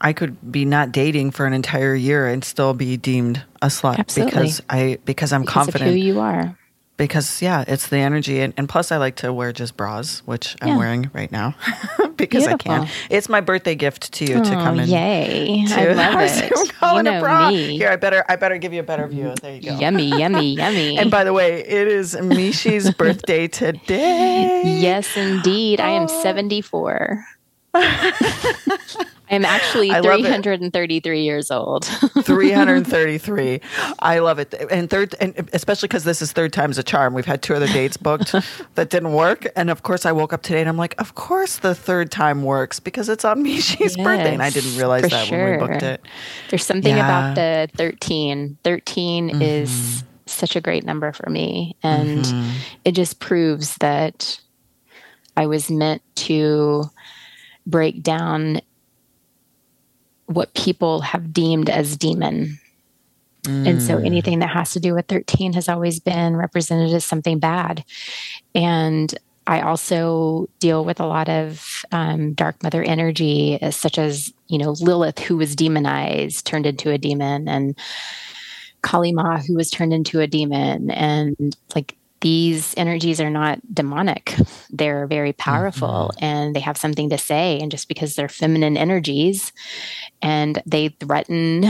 I 0.00 0.12
could 0.12 0.52
be 0.52 0.64
not 0.64 0.92
dating 0.92 1.30
for 1.30 1.46
an 1.46 1.52
entire 1.52 1.94
year 1.94 2.26
and 2.26 2.44
still 2.44 2.74
be 2.74 2.96
deemed 2.96 3.42
a 3.62 3.66
slut 3.66 3.98
Absolutely. 3.98 4.30
because 4.30 4.62
I 4.68 4.98
because 5.04 5.32
I'm 5.32 5.42
because 5.42 5.54
confident 5.54 5.90
who 5.90 5.96
you 5.96 6.20
are. 6.20 6.56
Because 6.98 7.42
yeah, 7.42 7.62
it's 7.68 7.88
the 7.88 7.98
energy, 7.98 8.40
and, 8.40 8.54
and 8.56 8.70
plus 8.70 8.90
I 8.90 8.96
like 8.96 9.16
to 9.16 9.30
wear 9.30 9.52
just 9.52 9.76
bras, 9.76 10.20
which 10.24 10.56
I'm 10.62 10.78
wearing 10.78 11.10
right 11.12 11.30
now 11.30 11.54
because 12.16 12.46
Beautiful. 12.46 12.72
I 12.72 12.78
can. 12.86 12.88
It's 13.10 13.28
my 13.28 13.42
birthday 13.42 13.74
gift 13.74 14.12
to 14.14 14.24
you 14.24 14.36
oh, 14.36 14.44
to 14.44 14.50
come 14.50 14.80
in. 14.80 14.88
Yay! 14.88 15.66
To 15.68 15.74
I 15.74 15.92
love 15.92 16.20
it. 16.20 16.50
you 16.50 17.02
know 17.02 17.18
a 17.18 17.20
bra. 17.20 17.50
Me. 17.50 17.76
Here, 17.76 17.90
I 17.90 17.96
better 17.96 18.24
I 18.30 18.36
better 18.36 18.56
give 18.56 18.72
you 18.72 18.80
a 18.80 18.82
better 18.82 19.06
view. 19.08 19.34
There 19.42 19.56
you 19.56 19.62
go. 19.62 19.78
Yummy, 19.78 20.08
yummy, 20.18 20.54
yummy. 20.56 20.98
and 20.98 21.10
by 21.10 21.24
the 21.24 21.34
way, 21.34 21.60
it 21.66 21.86
is 21.86 22.14
Mishi's 22.16 22.90
birthday 22.94 23.46
today. 23.46 24.62
Yes, 24.64 25.14
indeed. 25.18 25.80
Oh. 25.80 25.84
I 25.84 25.90
am 25.90 26.08
74. 26.08 27.22
I'm 29.28 29.44
actually 29.44 29.90
333 29.90 31.22
years 31.22 31.50
old. 31.50 31.84
333. 32.22 33.60
I 33.98 34.18
love 34.20 34.38
it. 34.38 34.54
And 34.70 34.88
third, 34.88 35.14
and 35.20 35.48
especially 35.52 35.88
because 35.88 36.04
this 36.04 36.22
is 36.22 36.32
third 36.32 36.52
time's 36.52 36.78
a 36.78 36.82
charm. 36.82 37.12
We've 37.12 37.26
had 37.26 37.42
two 37.42 37.54
other 37.54 37.66
dates 37.66 37.96
booked 37.96 38.34
that 38.76 38.90
didn't 38.90 39.12
work. 39.12 39.46
And 39.56 39.68
of 39.68 39.82
course, 39.82 40.06
I 40.06 40.12
woke 40.12 40.32
up 40.32 40.42
today 40.42 40.60
and 40.60 40.68
I'm 40.68 40.76
like, 40.76 40.94
of 40.98 41.14
course 41.14 41.58
the 41.58 41.74
third 41.74 42.10
time 42.10 42.44
works 42.44 42.78
because 42.78 43.08
it's 43.08 43.24
on 43.24 43.42
Mishi's 43.44 43.80
yes, 43.80 43.96
birthday. 43.96 44.32
And 44.32 44.42
I 44.42 44.50
didn't 44.50 44.76
realize 44.76 45.02
that 45.02 45.26
sure. 45.26 45.38
when 45.38 45.60
we 45.60 45.66
booked 45.66 45.82
it. 45.82 46.02
There's 46.50 46.64
something 46.64 46.96
yeah. 46.96 47.32
about 47.32 47.34
the 47.34 47.68
13. 47.76 48.58
13 48.62 49.30
mm-hmm. 49.30 49.42
is 49.42 50.04
such 50.26 50.54
a 50.54 50.60
great 50.60 50.84
number 50.84 51.12
for 51.12 51.28
me. 51.30 51.76
And 51.82 52.24
mm-hmm. 52.24 52.50
it 52.84 52.92
just 52.92 53.18
proves 53.18 53.76
that 53.76 54.40
I 55.36 55.46
was 55.46 55.70
meant 55.70 56.02
to 56.16 56.90
break 57.66 58.02
down 58.02 58.60
what 60.26 60.54
people 60.54 61.00
have 61.00 61.32
deemed 61.32 61.70
as 61.70 61.96
demon. 61.96 62.58
Mm. 63.44 63.66
And 63.68 63.82
so 63.82 63.98
mm. 63.98 64.06
anything 64.06 64.40
that 64.40 64.50
has 64.50 64.72
to 64.72 64.80
do 64.80 64.94
with 64.94 65.06
13 65.06 65.52
has 65.52 65.68
always 65.68 66.00
been 66.00 66.36
represented 66.36 66.92
as 66.92 67.04
something 67.04 67.38
bad. 67.38 67.84
And 68.54 69.14
I 69.46 69.60
also 69.60 70.48
deal 70.58 70.84
with 70.84 70.98
a 70.98 71.06
lot 71.06 71.28
of 71.28 71.84
um, 71.92 72.34
dark 72.34 72.62
mother 72.62 72.82
energy, 72.82 73.58
uh, 73.62 73.70
such 73.70 73.98
as, 73.98 74.32
you 74.48 74.58
know, 74.58 74.72
Lilith, 74.80 75.20
who 75.20 75.36
was 75.36 75.54
demonized, 75.54 76.44
turned 76.46 76.66
into 76.66 76.90
a 76.90 76.98
demon, 76.98 77.48
and 77.48 77.78
Kali 78.82 79.12
Ma, 79.12 79.38
who 79.38 79.54
was 79.54 79.70
turned 79.70 79.92
into 79.92 80.20
a 80.20 80.26
demon. 80.26 80.90
And 80.90 81.56
like 81.76 81.95
these 82.20 82.74
energies 82.76 83.20
are 83.20 83.30
not 83.30 83.60
demonic. 83.72 84.34
They're 84.70 85.06
very 85.06 85.32
powerful 85.32 86.10
mm-hmm. 86.14 86.24
and 86.24 86.56
they 86.56 86.60
have 86.60 86.76
something 86.76 87.10
to 87.10 87.18
say. 87.18 87.58
And 87.60 87.70
just 87.70 87.88
because 87.88 88.16
they're 88.16 88.28
feminine 88.28 88.76
energies 88.76 89.52
and 90.22 90.62
they 90.66 90.88
threaten 90.88 91.66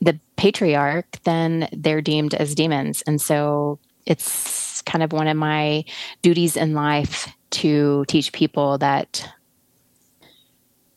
the 0.00 0.18
patriarch, 0.36 1.06
then 1.24 1.68
they're 1.72 2.02
deemed 2.02 2.34
as 2.34 2.54
demons. 2.54 3.02
And 3.02 3.20
so 3.20 3.78
it's 4.04 4.82
kind 4.82 5.02
of 5.02 5.12
one 5.12 5.28
of 5.28 5.36
my 5.36 5.84
duties 6.22 6.56
in 6.56 6.74
life 6.74 7.28
to 7.50 8.04
teach 8.08 8.32
people 8.32 8.78
that 8.78 9.28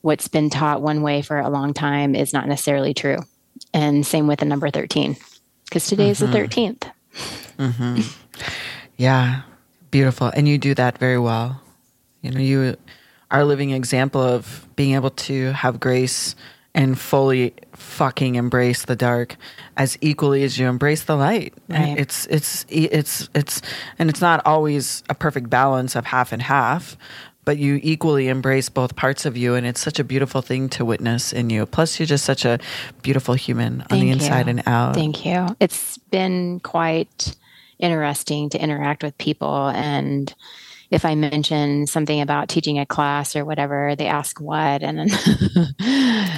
what's 0.01 0.27
been 0.27 0.49
taught 0.49 0.81
one 0.81 1.01
way 1.01 1.21
for 1.21 1.39
a 1.39 1.49
long 1.49 1.73
time 1.73 2.15
is 2.15 2.33
not 2.33 2.47
necessarily 2.47 2.93
true. 2.93 3.17
And 3.73 4.05
same 4.05 4.27
with 4.27 4.39
the 4.39 4.45
number 4.45 4.69
13, 4.69 5.15
because 5.65 5.87
today 5.87 6.11
mm-hmm. 6.11 6.11
is 6.11 6.19
the 6.19 6.27
13th. 6.27 6.91
Mm-hmm. 7.57 8.01
Yeah, 8.97 9.41
beautiful. 9.91 10.27
And 10.27 10.47
you 10.47 10.57
do 10.57 10.73
that 10.75 10.97
very 10.97 11.19
well. 11.19 11.61
You 12.21 12.31
know, 12.31 12.39
you 12.39 12.77
are 13.31 13.41
a 13.41 13.45
living 13.45 13.71
example 13.71 14.21
of 14.21 14.67
being 14.75 14.95
able 14.95 15.11
to 15.11 15.51
have 15.53 15.79
grace 15.79 16.35
and 16.75 16.97
fully 16.99 17.53
fucking 17.73 18.35
embrace 18.35 18.85
the 18.85 18.95
dark 18.95 19.35
as 19.75 19.97
equally 20.01 20.43
as 20.43 20.57
you 20.57 20.67
embrace 20.67 21.03
the 21.03 21.15
light. 21.15 21.53
Right. 21.67 21.97
It's 21.97 22.25
it's 22.27 22.65
it's 22.69 23.29
it's 23.33 23.61
and 23.97 24.09
it's 24.09 24.21
not 24.21 24.45
always 24.45 25.03
a 25.09 25.15
perfect 25.15 25.49
balance 25.49 25.95
of 25.95 26.05
half 26.05 26.31
and 26.31 26.41
half, 26.41 26.95
but 27.49 27.57
you 27.57 27.79
equally 27.81 28.27
embrace 28.27 28.69
both 28.69 28.95
parts 28.95 29.25
of 29.25 29.35
you 29.35 29.55
and 29.55 29.65
it's 29.65 29.81
such 29.81 29.97
a 29.97 30.03
beautiful 30.03 30.39
thing 30.39 30.69
to 30.69 30.85
witness 30.85 31.33
in 31.33 31.49
you. 31.49 31.65
Plus 31.65 31.99
you're 31.99 32.05
just 32.05 32.23
such 32.23 32.45
a 32.45 32.59
beautiful 33.01 33.33
human 33.33 33.79
Thank 33.79 33.91
on 33.91 33.99
the 34.01 34.11
inside 34.11 34.45
you. 34.45 34.51
and 34.51 34.67
out. 34.67 34.93
Thank 34.93 35.25
you. 35.25 35.57
It's 35.59 35.97
been 35.97 36.59
quite 36.59 37.35
interesting 37.79 38.51
to 38.51 38.61
interact 38.61 39.01
with 39.01 39.17
people 39.17 39.69
and 39.69 40.31
if 40.91 41.05
I 41.05 41.15
mention 41.15 41.87
something 41.87 42.21
about 42.21 42.49
teaching 42.49 42.77
a 42.77 42.85
class 42.85 43.35
or 43.35 43.45
whatever, 43.45 43.95
they 43.95 44.07
ask 44.07 44.39
what, 44.39 44.83
and 44.83 44.99
then 44.99 45.09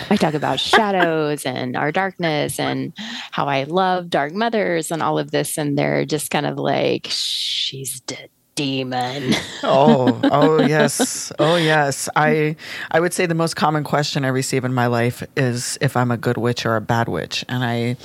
I 0.09 0.17
talk 0.17 0.33
about 0.33 0.59
shadows 0.73 1.45
and 1.45 1.77
our 1.77 1.91
darkness 1.91 2.59
and 2.59 2.91
how 3.31 3.47
I 3.47 3.63
love 3.63 4.09
dark 4.09 4.33
mothers 4.33 4.91
and 4.91 5.01
all 5.01 5.17
of 5.17 5.31
this, 5.31 5.57
and 5.57 5.77
they're 5.77 6.03
just 6.03 6.31
kind 6.31 6.45
of 6.45 6.57
like, 6.57 7.07
"She's 7.09 8.01
dead." 8.01 8.29
Demon. 8.61 9.33
oh, 9.63 10.19
oh 10.31 10.61
yes. 10.61 11.31
Oh 11.39 11.55
yes. 11.55 12.09
I 12.15 12.55
I 12.91 12.99
would 12.99 13.13
say 13.13 13.25
the 13.25 13.35
most 13.35 13.55
common 13.55 13.83
question 13.83 14.25
I 14.25 14.29
receive 14.29 14.63
in 14.63 14.73
my 14.73 14.87
life 14.87 15.23
is 15.35 15.77
if 15.81 15.97
I'm 15.97 16.11
a 16.11 16.17
good 16.17 16.37
witch 16.37 16.65
or 16.65 16.75
a 16.75 16.81
bad 16.81 17.07
witch. 17.07 17.43
And 17.49 17.63
I 17.63 17.97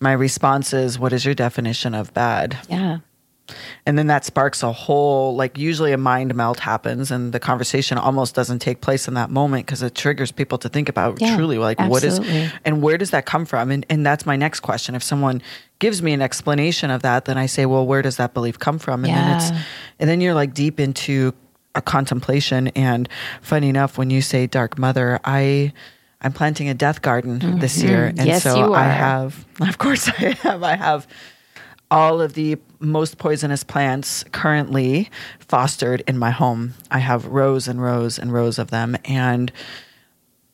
my 0.00 0.12
response 0.12 0.72
is 0.72 0.98
what 0.98 1.12
is 1.12 1.24
your 1.24 1.34
definition 1.34 1.94
of 1.94 2.14
bad? 2.14 2.58
Yeah 2.68 2.98
and 3.86 3.98
then 3.98 4.06
that 4.08 4.24
sparks 4.24 4.62
a 4.62 4.72
whole 4.72 5.34
like 5.34 5.58
usually 5.58 5.92
a 5.92 5.98
mind 5.98 6.34
melt 6.34 6.60
happens 6.60 7.10
and 7.10 7.32
the 7.32 7.40
conversation 7.40 7.98
almost 7.98 8.34
doesn't 8.34 8.58
take 8.58 8.80
place 8.80 9.08
in 9.08 9.14
that 9.14 9.30
moment 9.30 9.66
because 9.66 9.82
it 9.82 9.94
triggers 9.94 10.30
people 10.30 10.58
to 10.58 10.68
think 10.68 10.88
about 10.88 11.20
yeah, 11.20 11.36
truly 11.36 11.58
like 11.58 11.80
absolutely. 11.80 12.28
what 12.28 12.34
is 12.34 12.52
and 12.64 12.82
where 12.82 12.98
does 12.98 13.10
that 13.10 13.26
come 13.26 13.44
from 13.44 13.70
and 13.70 13.86
and 13.88 14.04
that's 14.04 14.26
my 14.26 14.36
next 14.36 14.60
question 14.60 14.94
if 14.94 15.02
someone 15.02 15.42
gives 15.78 16.02
me 16.02 16.12
an 16.12 16.22
explanation 16.22 16.90
of 16.90 17.02
that 17.02 17.24
then 17.24 17.38
i 17.38 17.46
say 17.46 17.66
well 17.66 17.86
where 17.86 18.02
does 18.02 18.16
that 18.16 18.34
belief 18.34 18.58
come 18.58 18.78
from 18.78 19.04
and 19.04 19.12
yeah. 19.12 19.28
then 19.28 19.36
it's 19.36 19.66
and 19.98 20.10
then 20.10 20.20
you're 20.20 20.34
like 20.34 20.54
deep 20.54 20.80
into 20.80 21.32
a 21.74 21.82
contemplation 21.82 22.68
and 22.68 23.08
funny 23.40 23.68
enough 23.68 23.98
when 23.98 24.10
you 24.10 24.20
say 24.20 24.46
dark 24.46 24.78
mother 24.78 25.20
i 25.24 25.72
i'm 26.20 26.32
planting 26.32 26.68
a 26.68 26.74
death 26.74 27.02
garden 27.02 27.38
mm-hmm. 27.38 27.58
this 27.58 27.82
year 27.82 28.06
and 28.06 28.26
yes, 28.26 28.42
so 28.42 28.74
i 28.74 28.84
have 28.84 29.46
of 29.60 29.78
course 29.78 30.08
i 30.08 30.32
have 30.42 30.62
i 30.62 30.74
have 30.74 31.06
all 31.90 32.20
of 32.20 32.34
the 32.34 32.58
most 32.80 33.18
poisonous 33.18 33.64
plants 33.64 34.24
currently 34.32 35.10
fostered 35.40 36.02
in 36.06 36.18
my 36.18 36.30
home. 36.30 36.74
I 36.90 36.98
have 36.98 37.26
rows 37.26 37.66
and 37.66 37.80
rows 37.80 38.18
and 38.18 38.32
rows 38.32 38.58
of 38.58 38.70
them. 38.70 38.96
And 39.04 39.50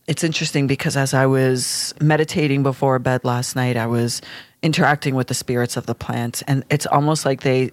it's 0.06 0.22
interesting 0.22 0.66
because 0.66 0.96
as 0.96 1.14
I 1.14 1.26
was 1.26 1.94
meditating 2.00 2.62
before 2.62 2.98
bed 2.98 3.24
last 3.24 3.56
night, 3.56 3.76
I 3.76 3.86
was 3.86 4.22
interacting 4.62 5.14
with 5.14 5.26
the 5.26 5.34
spirits 5.34 5.76
of 5.76 5.86
the 5.86 5.94
plants. 5.94 6.42
And 6.42 6.64
it's 6.70 6.86
almost 6.86 7.24
like 7.24 7.40
they 7.40 7.70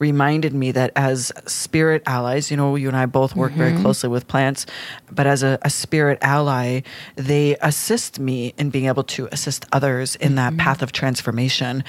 reminded 0.00 0.52
me 0.52 0.72
that 0.72 0.90
as 0.96 1.30
spirit 1.46 2.02
allies, 2.06 2.50
you 2.50 2.56
know, 2.56 2.74
you 2.74 2.88
and 2.88 2.96
I 2.96 3.06
both 3.06 3.36
work 3.36 3.52
mm-hmm. 3.52 3.60
very 3.60 3.80
closely 3.80 4.08
with 4.08 4.26
plants, 4.26 4.66
but 5.10 5.26
as 5.26 5.44
a, 5.44 5.56
a, 5.62 5.70
spirit 5.70 6.18
ally, 6.20 6.80
they 7.14 7.56
assist 7.62 8.18
me 8.18 8.54
in 8.58 8.70
being 8.70 8.86
able 8.86 9.04
to 9.04 9.28
assist 9.30 9.66
others 9.72 10.16
in 10.16 10.34
that 10.34 10.50
mm-hmm. 10.50 10.60
path 10.60 10.82
of 10.82 10.90
transformation 10.90 11.84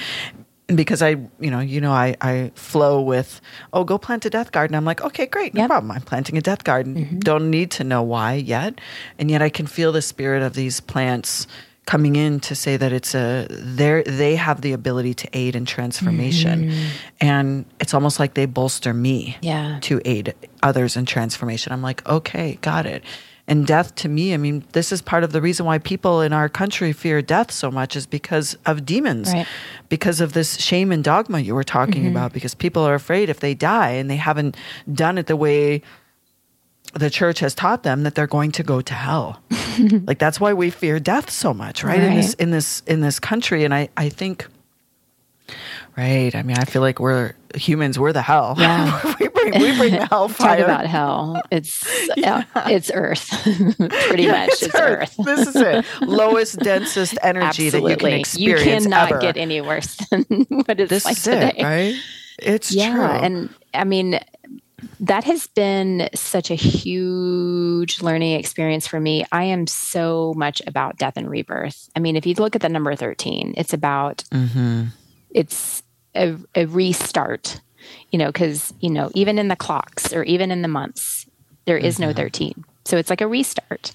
because 0.67 1.01
I, 1.01 1.09
you 1.39 1.51
know, 1.51 1.59
you 1.59 1.79
know, 1.79 1.91
I, 1.91 2.15
I 2.21 2.51
flow 2.55 3.01
with, 3.01 3.39
oh, 3.73 3.83
go 3.83 3.97
plant 3.97 4.25
a 4.25 4.29
death 4.29 4.51
garden. 4.51 4.75
I'm 4.75 4.85
like, 4.85 5.01
okay, 5.01 5.25
great, 5.25 5.53
no 5.53 5.61
yep. 5.61 5.69
problem. 5.69 5.91
I'm 5.91 6.01
planting 6.01 6.37
a 6.37 6.41
death 6.41 6.63
garden. 6.63 6.95
Mm-hmm. 6.95 7.19
Don't 7.19 7.49
need 7.49 7.71
to 7.71 7.83
know 7.83 8.01
why 8.01 8.33
yet, 8.33 8.79
and 9.19 9.29
yet 9.29 9.41
I 9.41 9.49
can 9.49 9.67
feel 9.67 9.91
the 9.91 10.01
spirit 10.01 10.41
of 10.41 10.53
these 10.53 10.79
plants 10.79 11.47
coming 11.85 12.15
in 12.15 12.39
to 12.39 12.55
say 12.55 12.77
that 12.77 12.91
it's 12.91 13.13
a 13.13 13.45
they 13.49 14.01
they 14.07 14.35
have 14.35 14.61
the 14.61 14.73
ability 14.73 15.13
to 15.13 15.29
aid 15.33 15.55
in 15.55 15.65
transformation, 15.65 16.69
mm-hmm. 16.69 16.87
and 17.21 17.65
it's 17.79 17.93
almost 17.93 18.19
like 18.19 18.33
they 18.33 18.47
bolster 18.47 18.93
me, 18.93 19.37
yeah. 19.41 19.77
to 19.81 20.01
aid 20.03 20.33
others 20.63 20.97
in 20.97 21.05
transformation. 21.05 21.73
I'm 21.73 21.83
like, 21.83 22.07
okay, 22.07 22.57
got 22.61 22.85
it 22.85 23.03
and 23.47 23.67
death 23.67 23.93
to 23.95 24.09
me 24.09 24.33
i 24.33 24.37
mean 24.37 24.63
this 24.73 24.91
is 24.91 25.01
part 25.01 25.23
of 25.23 25.31
the 25.31 25.41
reason 25.41 25.65
why 25.65 25.77
people 25.77 26.21
in 26.21 26.33
our 26.33 26.49
country 26.49 26.91
fear 26.91 27.21
death 27.21 27.51
so 27.51 27.69
much 27.69 27.95
is 27.95 28.05
because 28.05 28.57
of 28.65 28.85
demons 28.85 29.31
right. 29.33 29.47
because 29.89 30.21
of 30.21 30.33
this 30.33 30.57
shame 30.57 30.91
and 30.91 31.03
dogma 31.03 31.39
you 31.39 31.53
were 31.53 31.63
talking 31.63 32.03
mm-hmm. 32.03 32.11
about 32.11 32.33
because 32.33 32.55
people 32.55 32.83
are 32.83 32.95
afraid 32.95 33.29
if 33.29 33.39
they 33.39 33.53
die 33.53 33.91
and 33.91 34.09
they 34.09 34.15
haven't 34.15 34.57
done 34.93 35.17
it 35.17 35.27
the 35.27 35.35
way 35.35 35.81
the 36.95 37.09
church 37.09 37.39
has 37.39 37.53
taught 37.53 37.83
them 37.83 38.03
that 38.03 38.15
they're 38.15 38.27
going 38.27 38.51
to 38.53 38.63
go 38.63 38.81
to 38.81 38.93
hell. 38.93 39.41
like 40.05 40.17
that's 40.17 40.39
why 40.39 40.53
we 40.53 40.69
fear 40.69 40.99
death 40.99 41.29
so 41.29 41.53
much, 41.53 41.83
right? 41.83 41.99
Right. 41.99 42.07
In 42.07 42.15
this 42.15 42.33
in 42.35 42.51
this 42.51 42.83
in 42.87 43.01
this 43.01 43.19
country. 43.19 43.63
And 43.63 43.73
I, 43.73 43.89
I 43.97 44.09
think 44.09 44.47
Right. 45.97 46.35
I 46.35 46.43
mean, 46.43 46.57
I 46.57 46.65
feel 46.65 46.81
like 46.81 46.99
we're 46.99 47.33
humans. 47.55 47.97
We're 47.97 48.11
the 48.11 48.21
hell. 48.21 48.55
Yeah. 48.57 49.13
we 49.19 49.27
bring 49.29 49.53
we 49.61 49.77
bring 49.77 49.91
the 49.93 49.99
Talk 50.09 50.59
about 50.59 50.85
hell. 50.87 51.41
It's 51.51 51.85
uh, 52.23 52.43
it's 52.67 52.91
Earth. 52.93 53.29
Pretty 54.07 54.23
Yeah, 54.23 54.45
much 54.47 54.61
it's 54.61 54.75
Earth. 54.75 55.15
this 55.23 55.47
is 55.47 55.55
it. 55.55 55.85
Lowest, 56.01 56.59
densest 56.59 57.17
energy 57.23 57.69
that 57.69 57.81
you 57.81 57.95
can 57.95 58.11
experience 58.13 58.83
You 58.83 58.89
cannot 58.89 59.11
ever. 59.11 59.21
get 59.21 59.37
any 59.37 59.61
worse 59.61 59.95
than 60.11 60.23
what 60.49 60.79
it's 60.81 60.89
this 60.89 61.05
like 61.05 61.17
is 61.17 61.23
today. 61.23 61.53
it, 61.55 61.63
right? 61.63 61.95
It's 62.39 62.73
yeah 62.73 62.93
true. 62.93 63.01
and 63.05 63.49
i 63.73 63.85
mean 63.85 64.19
that 64.99 65.23
has 65.23 65.47
been 65.47 66.09
such 66.13 66.51
a 66.51 66.55
huge 66.55 68.01
learning 68.01 68.37
experience 68.37 68.85
for 68.85 68.99
me 68.99 69.23
i 69.31 69.43
am 69.45 69.67
so 69.67 70.33
much 70.35 70.61
about 70.67 70.97
death 70.97 71.15
and 71.15 71.29
rebirth 71.29 71.89
i 71.95 71.99
mean 72.01 72.17
if 72.17 72.25
you 72.25 72.33
look 72.35 72.53
at 72.53 72.61
the 72.61 72.67
number 72.67 72.93
13 72.93 73.53
it's 73.55 73.71
about 73.71 74.25
Mhm. 74.33 74.87
it's 75.29 75.81
a, 76.15 76.37
a 76.55 76.65
restart 76.65 77.61
you 78.11 78.19
know 78.19 78.31
because 78.31 78.73
you 78.79 78.89
know 78.89 79.11
even 79.13 79.37
in 79.37 79.47
the 79.47 79.55
clocks 79.55 80.13
or 80.13 80.23
even 80.23 80.51
in 80.51 80.61
the 80.61 80.67
months 80.67 81.25
there 81.65 81.77
is 81.77 81.99
no 81.99 82.13
13 82.13 82.63
so 82.85 82.97
it's 82.97 83.09
like 83.09 83.21
a 83.21 83.27
restart. 83.27 83.91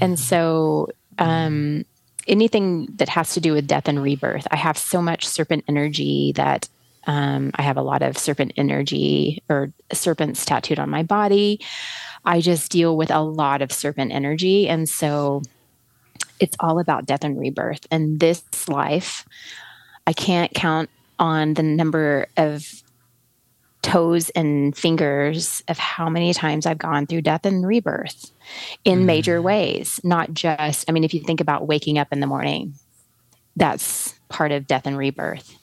And 0.00 0.18
so 0.18 0.88
um 1.18 1.84
anything 2.26 2.86
that 2.96 3.08
has 3.08 3.34
to 3.34 3.40
do 3.40 3.52
with 3.52 3.66
death 3.66 3.88
and 3.88 4.02
rebirth 4.02 4.46
i 4.50 4.56
have 4.56 4.76
so 4.76 5.00
much 5.00 5.26
serpent 5.26 5.64
energy 5.68 6.32
that 6.34 6.68
um, 7.06 7.52
i 7.54 7.62
have 7.62 7.76
a 7.76 7.82
lot 7.82 8.02
of 8.02 8.18
serpent 8.18 8.52
energy 8.56 9.42
or 9.48 9.72
serpents 9.92 10.44
tattooed 10.44 10.78
on 10.78 10.90
my 10.90 11.02
body. 11.02 11.60
I 12.24 12.40
just 12.40 12.72
deal 12.72 12.96
with 12.96 13.10
a 13.10 13.20
lot 13.20 13.62
of 13.62 13.72
serpent 13.72 14.12
energy. 14.12 14.68
And 14.68 14.88
so 14.88 15.42
it's 16.40 16.56
all 16.58 16.80
about 16.80 17.06
death 17.06 17.24
and 17.24 17.38
rebirth. 17.38 17.86
And 17.90 18.20
this 18.20 18.42
life 18.68 19.24
I 20.08 20.12
can't 20.12 20.52
count 20.54 20.90
on 21.18 21.54
the 21.54 21.62
number 21.62 22.26
of 22.36 22.82
toes 23.82 24.30
and 24.30 24.76
fingers 24.76 25.62
of 25.68 25.78
how 25.78 26.08
many 26.08 26.34
times 26.34 26.66
I've 26.66 26.78
gone 26.78 27.06
through 27.06 27.22
death 27.22 27.46
and 27.46 27.64
rebirth 27.64 28.32
in 28.84 29.06
major 29.06 29.40
ways. 29.40 30.00
Not 30.02 30.34
just, 30.34 30.88
I 30.88 30.92
mean, 30.92 31.04
if 31.04 31.14
you 31.14 31.20
think 31.20 31.40
about 31.40 31.68
waking 31.68 31.96
up 31.96 32.08
in 32.10 32.18
the 32.18 32.26
morning, 32.26 32.74
that's 33.54 34.18
part 34.28 34.50
of 34.50 34.66
death 34.66 34.86
and 34.86 34.98
rebirth. 34.98 35.56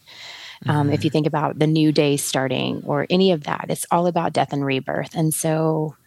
Um, 0.65 0.91
if 0.91 1.03
you 1.03 1.09
think 1.09 1.27
about 1.27 1.59
the 1.59 1.67
new 1.67 1.91
day 1.91 2.15
starting 2.15 2.83
or 2.85 3.05
any 3.09 3.31
of 3.31 3.43
that, 3.43 3.65
it's 3.67 3.85
all 3.91 4.07
about 4.07 4.31
death 4.31 4.53
and 4.53 4.65
rebirth. 4.65 5.13
And 5.13 5.33
so, 5.33 5.97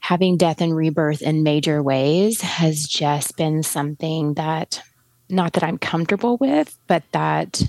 having 0.00 0.38
death 0.38 0.62
and 0.62 0.74
rebirth 0.74 1.20
in 1.20 1.42
major 1.42 1.82
ways 1.82 2.40
has 2.40 2.84
just 2.84 3.36
been 3.36 3.62
something 3.62 4.34
that 4.34 4.82
not 5.28 5.52
that 5.54 5.62
I'm 5.64 5.76
comfortable 5.76 6.38
with, 6.38 6.78
but 6.86 7.02
that 7.12 7.62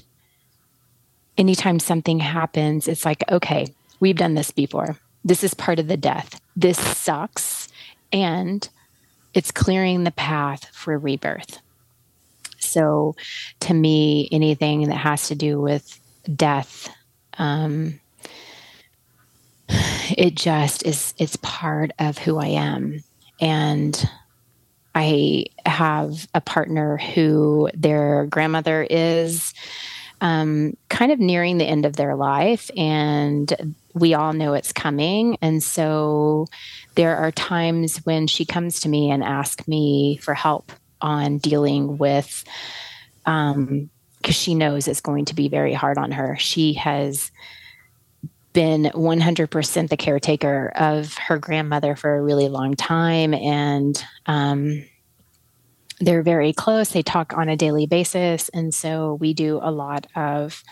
anytime 1.37 1.79
something 1.79 2.19
happens, 2.19 2.87
it's 2.87 3.05
like, 3.05 3.23
okay, 3.31 3.67
we've 3.99 4.17
done 4.17 4.35
this 4.35 4.51
before. 4.51 4.97
This 5.23 5.43
is 5.43 5.53
part 5.53 5.79
of 5.79 5.87
the 5.87 5.97
death. 5.97 6.39
This 6.55 6.79
sucks. 6.79 7.69
And 8.11 8.67
it's 9.33 9.51
clearing 9.51 10.03
the 10.03 10.11
path 10.11 10.65
for 10.71 10.97
rebirth. 10.97 11.59
So 12.59 13.15
to 13.61 13.73
me, 13.73 14.29
anything 14.31 14.87
that 14.87 14.95
has 14.95 15.27
to 15.27 15.35
do 15.35 15.59
with 15.59 15.99
death, 16.33 16.89
um, 17.37 17.99
it 20.17 20.35
just 20.35 20.85
is 20.85 21.13
it's 21.17 21.37
part 21.37 21.91
of 21.99 22.17
who 22.17 22.37
I 22.37 22.47
am. 22.47 23.03
And 23.41 24.09
I 24.93 25.45
have 25.65 26.27
a 26.33 26.41
partner 26.41 26.97
who 26.97 27.69
their 27.73 28.25
grandmother 28.27 28.85
is 28.89 29.53
um, 30.21 30.75
kind 30.89 31.11
of 31.11 31.19
nearing 31.19 31.57
the 31.57 31.65
end 31.65 31.85
of 31.85 31.95
their 31.95 32.15
life, 32.15 32.69
and 32.75 33.75
we 33.93 34.13
all 34.13 34.33
know 34.33 34.53
it's 34.53 34.73
coming. 34.73 35.37
And 35.41 35.63
so 35.63 36.47
there 36.95 37.17
are 37.17 37.31
times 37.31 37.97
when 38.05 38.27
she 38.27 38.45
comes 38.45 38.81
to 38.81 38.89
me 38.89 39.11
and 39.11 39.23
asks 39.23 39.67
me 39.67 40.17
for 40.17 40.33
help 40.33 40.71
on 41.01 41.37
dealing 41.37 41.97
with, 41.97 42.43
um, 43.25 43.89
because 44.17 44.35
she 44.35 44.55
knows 44.55 44.87
it's 44.87 45.01
going 45.01 45.25
to 45.25 45.35
be 45.35 45.49
very 45.49 45.73
hard 45.73 45.97
on 45.97 46.11
her. 46.11 46.35
She 46.39 46.73
has 46.73 47.31
been 48.53 48.85
100% 48.85 49.89
the 49.89 49.97
caretaker 49.97 50.71
of 50.75 51.13
her 51.17 51.37
grandmother 51.37 51.95
for 51.95 52.15
a 52.15 52.21
really 52.21 52.47
long 52.47 52.73
time 52.73 53.33
and 53.33 54.03
um, 54.25 54.83
they're 55.99 56.23
very 56.23 56.53
close. 56.53 56.89
They 56.89 57.03
talk 57.03 57.33
on 57.37 57.49
a 57.49 57.55
daily 57.55 57.85
basis. 57.85 58.49
And 58.49 58.73
so 58.73 59.15
we 59.15 59.33
do 59.33 59.59
a 59.61 59.71
lot 59.71 60.07
of 60.15 60.63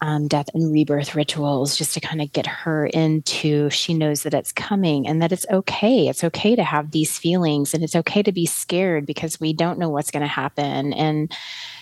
um, 0.00 0.26
death 0.26 0.48
and 0.52 0.72
rebirth 0.72 1.14
rituals 1.14 1.76
just 1.76 1.94
to 1.94 2.00
kind 2.00 2.20
of 2.20 2.32
get 2.32 2.46
her 2.46 2.86
into 2.86 3.70
she 3.70 3.94
knows 3.94 4.24
that 4.24 4.34
it's 4.34 4.50
coming 4.50 5.06
and 5.06 5.22
that 5.22 5.30
it's 5.30 5.46
okay. 5.48 6.08
It's 6.08 6.24
okay 6.24 6.56
to 6.56 6.64
have 6.64 6.90
these 6.90 7.18
feelings 7.18 7.72
and 7.72 7.84
it's 7.84 7.94
okay 7.94 8.22
to 8.24 8.32
be 8.32 8.44
scared 8.44 9.06
because 9.06 9.40
we 9.40 9.52
don't 9.52 9.78
know 9.78 9.88
what's 9.88 10.10
going 10.10 10.22
to 10.22 10.26
happen. 10.26 10.92
And 10.92 11.32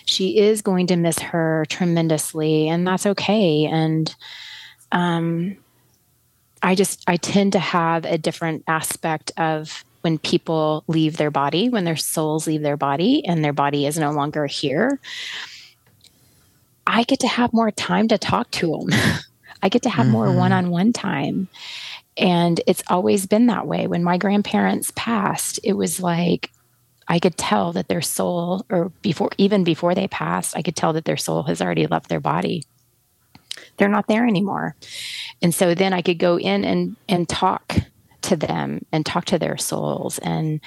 she 0.04 0.38
is 0.38 0.60
going 0.60 0.86
to 0.88 0.96
miss 0.96 1.18
her 1.18 1.64
tremendously 1.70 2.68
and 2.68 2.86
that's 2.86 3.06
okay. 3.06 3.64
And 3.64 4.14
um, 4.92 5.56
I 6.62 6.74
just 6.74 7.02
I 7.06 7.16
tend 7.16 7.52
to 7.52 7.58
have 7.58 8.04
a 8.04 8.18
different 8.18 8.64
aspect 8.66 9.32
of 9.38 9.82
when 10.02 10.18
people 10.18 10.84
leave 10.86 11.16
their 11.16 11.30
body, 11.30 11.68
when 11.68 11.84
their 11.84 11.96
souls 11.96 12.46
leave 12.46 12.62
their 12.62 12.76
body 12.76 13.24
and 13.26 13.44
their 13.44 13.52
body 13.52 13.86
is 13.86 13.98
no 13.98 14.10
longer 14.10 14.46
here. 14.46 14.98
I 16.86 17.04
get 17.04 17.20
to 17.20 17.28
have 17.28 17.52
more 17.52 17.70
time 17.70 18.08
to 18.08 18.18
talk 18.18 18.50
to 18.52 18.70
them. 18.70 18.88
I 19.62 19.68
get 19.68 19.82
to 19.82 19.90
have 19.90 20.06
more 20.06 20.26
mm-hmm. 20.26 20.38
one-on-one 20.38 20.92
time. 20.92 21.48
And 22.16 22.60
it's 22.66 22.82
always 22.88 23.26
been 23.26 23.46
that 23.46 23.66
way. 23.66 23.86
When 23.86 24.02
my 24.02 24.18
grandparents 24.18 24.92
passed, 24.96 25.60
it 25.62 25.74
was 25.74 26.00
like 26.00 26.50
I 27.06 27.18
could 27.18 27.36
tell 27.36 27.72
that 27.72 27.88
their 27.88 28.02
soul, 28.02 28.64
or 28.70 28.90
before, 29.02 29.30
even 29.36 29.64
before 29.64 29.94
they 29.94 30.08
passed, 30.08 30.56
I 30.56 30.62
could 30.62 30.76
tell 30.76 30.92
that 30.94 31.04
their 31.04 31.16
soul 31.16 31.42
has 31.44 31.60
already 31.60 31.86
left 31.86 32.08
their 32.08 32.20
body 32.20 32.64
they're 33.80 33.88
not 33.88 34.06
there 34.06 34.26
anymore. 34.26 34.76
And 35.42 35.54
so 35.54 35.74
then 35.74 35.92
I 35.92 36.02
could 36.02 36.18
go 36.18 36.38
in 36.38 36.64
and 36.64 36.96
and 37.08 37.28
talk 37.28 37.76
to 38.22 38.36
them 38.36 38.84
and 38.92 39.04
talk 39.04 39.26
to 39.26 39.38
their 39.38 39.56
souls 39.56 40.18
and 40.18 40.60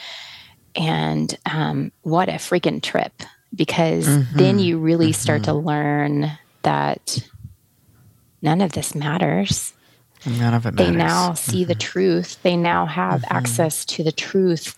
and 0.76 1.38
um, 1.46 1.92
what 2.02 2.30
a 2.30 2.34
freaking 2.34 2.82
trip 2.82 3.12
because 3.54 4.08
mm-hmm. 4.08 4.38
then 4.38 4.60
you 4.60 4.80
really 4.80 5.12
mm-hmm. 5.12 5.22
start 5.22 5.44
to 5.44 5.54
learn 5.54 6.32
that 6.64 7.20
none 8.42 8.62
of 8.62 8.72
this 8.72 8.96
matters. 8.96 9.74
None 10.26 10.54
of 10.54 10.66
it 10.66 10.74
matters. 10.74 10.92
They 10.92 10.98
now 10.98 11.34
see 11.34 11.64
the 11.64 11.74
mm-hmm. 11.74 11.80
truth. 11.80 12.42
They 12.42 12.56
now 12.56 12.86
have 12.86 13.24
access 13.30 13.86
to 13.86 14.04
the 14.04 14.12
truth 14.12 14.78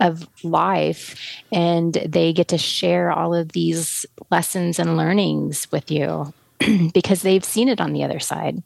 of 0.00 0.26
life 0.42 1.42
and 1.52 1.92
they 1.92 2.32
get 2.32 2.48
to 2.48 2.58
share 2.58 3.12
all 3.12 3.34
of 3.34 3.52
these 3.52 4.06
lessons 4.30 4.78
and 4.78 4.96
learnings 4.96 5.70
with 5.70 5.90
you 5.90 6.32
because 6.92 7.22
they've 7.22 7.44
seen 7.44 7.68
it 7.68 7.80
on 7.80 7.92
the 7.92 8.04
other 8.04 8.20
side. 8.20 8.62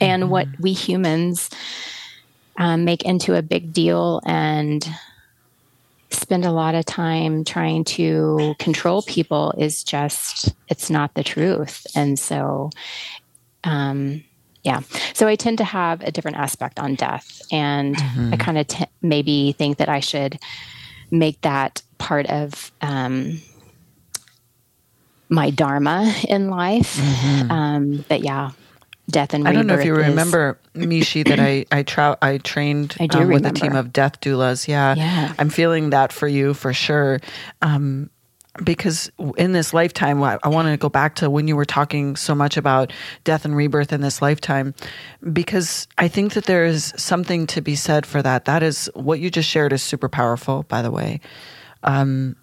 And 0.00 0.30
what 0.30 0.48
we 0.60 0.74
humans 0.74 1.48
um, 2.58 2.84
make 2.84 3.02
into 3.04 3.36
a 3.36 3.42
big 3.42 3.72
deal 3.72 4.20
and 4.26 4.88
spend 6.10 6.44
a 6.44 6.52
lot 6.52 6.74
of 6.74 6.84
time 6.84 7.44
trying 7.44 7.84
to 7.84 8.54
control 8.58 9.02
people 9.02 9.52
is 9.58 9.84
just, 9.84 10.54
it's 10.68 10.88
not 10.88 11.14
the 11.14 11.24
truth. 11.24 11.86
And 11.94 12.18
so, 12.18 12.70
um, 13.64 14.22
yeah. 14.62 14.80
So 15.14 15.28
I 15.28 15.36
tend 15.36 15.58
to 15.58 15.64
have 15.64 16.00
a 16.02 16.10
different 16.10 16.38
aspect 16.38 16.78
on 16.78 16.94
death. 16.94 17.40
And 17.52 17.96
I 18.32 18.36
kind 18.36 18.58
of 18.58 18.66
t- 18.66 18.84
maybe 19.02 19.52
think 19.52 19.78
that 19.78 19.88
I 19.88 20.00
should 20.00 20.38
make 21.10 21.40
that 21.42 21.82
part 21.98 22.26
of 22.26 22.72
um, 22.80 23.40
my 25.28 25.50
dharma 25.50 26.12
in 26.28 26.50
life. 26.50 26.98
Um, 27.50 28.04
but 28.08 28.22
yeah, 28.22 28.50
death 29.10 29.34
and. 29.34 29.46
I 29.46 29.52
don't 29.52 29.66
know 29.66 29.74
if 29.74 29.84
you 29.84 29.96
is- 29.96 30.08
remember 30.08 30.58
Mishi 30.74 31.26
that 31.28 31.40
I 31.40 31.64
I 31.70 31.82
tra- 31.82 32.18
I 32.22 32.38
trained 32.38 32.96
I 33.00 33.06
do 33.06 33.20
um, 33.20 33.28
with 33.28 33.46
a 33.46 33.52
team 33.52 33.74
of 33.74 33.92
death 33.92 34.20
doulas. 34.20 34.68
Yeah, 34.68 34.94
Yeah. 34.94 35.32
I'm 35.38 35.50
feeling 35.50 35.90
that 35.90 36.12
for 36.12 36.28
you 36.28 36.54
for 36.54 36.72
sure. 36.72 37.20
Um, 37.62 38.10
because 38.64 39.10
in 39.36 39.52
this 39.52 39.74
lifetime, 39.74 40.22
I, 40.22 40.38
I 40.42 40.48
want 40.48 40.68
to 40.68 40.78
go 40.78 40.88
back 40.88 41.16
to 41.16 41.28
when 41.28 41.46
you 41.46 41.54
were 41.56 41.66
talking 41.66 42.16
so 42.16 42.34
much 42.34 42.56
about 42.56 42.90
death 43.22 43.44
and 43.44 43.54
rebirth 43.54 43.92
in 43.92 44.00
this 44.00 44.22
lifetime, 44.22 44.74
because 45.30 45.86
I 45.98 46.08
think 46.08 46.32
that 46.32 46.44
there 46.44 46.64
is 46.64 46.94
something 46.96 47.46
to 47.48 47.60
be 47.60 47.76
said 47.76 48.06
for 48.06 48.22
that. 48.22 48.46
That 48.46 48.62
is 48.62 48.90
what 48.94 49.20
you 49.20 49.30
just 49.30 49.48
shared 49.48 49.74
is 49.74 49.82
super 49.82 50.08
powerful, 50.08 50.62
by 50.64 50.80
the 50.80 50.90
way. 50.90 51.20
Um, 51.82 52.34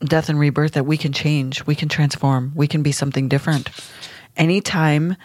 death 0.00 0.28
and 0.28 0.40
rebirth 0.40 0.72
that 0.72 0.86
we 0.86 0.96
can 0.96 1.12
change, 1.12 1.64
we 1.66 1.76
can 1.76 1.88
transform, 1.88 2.50
we 2.56 2.66
can 2.66 2.82
be 2.82 2.90
something 2.90 3.28
different. 3.28 3.70
Anytime 4.36 5.16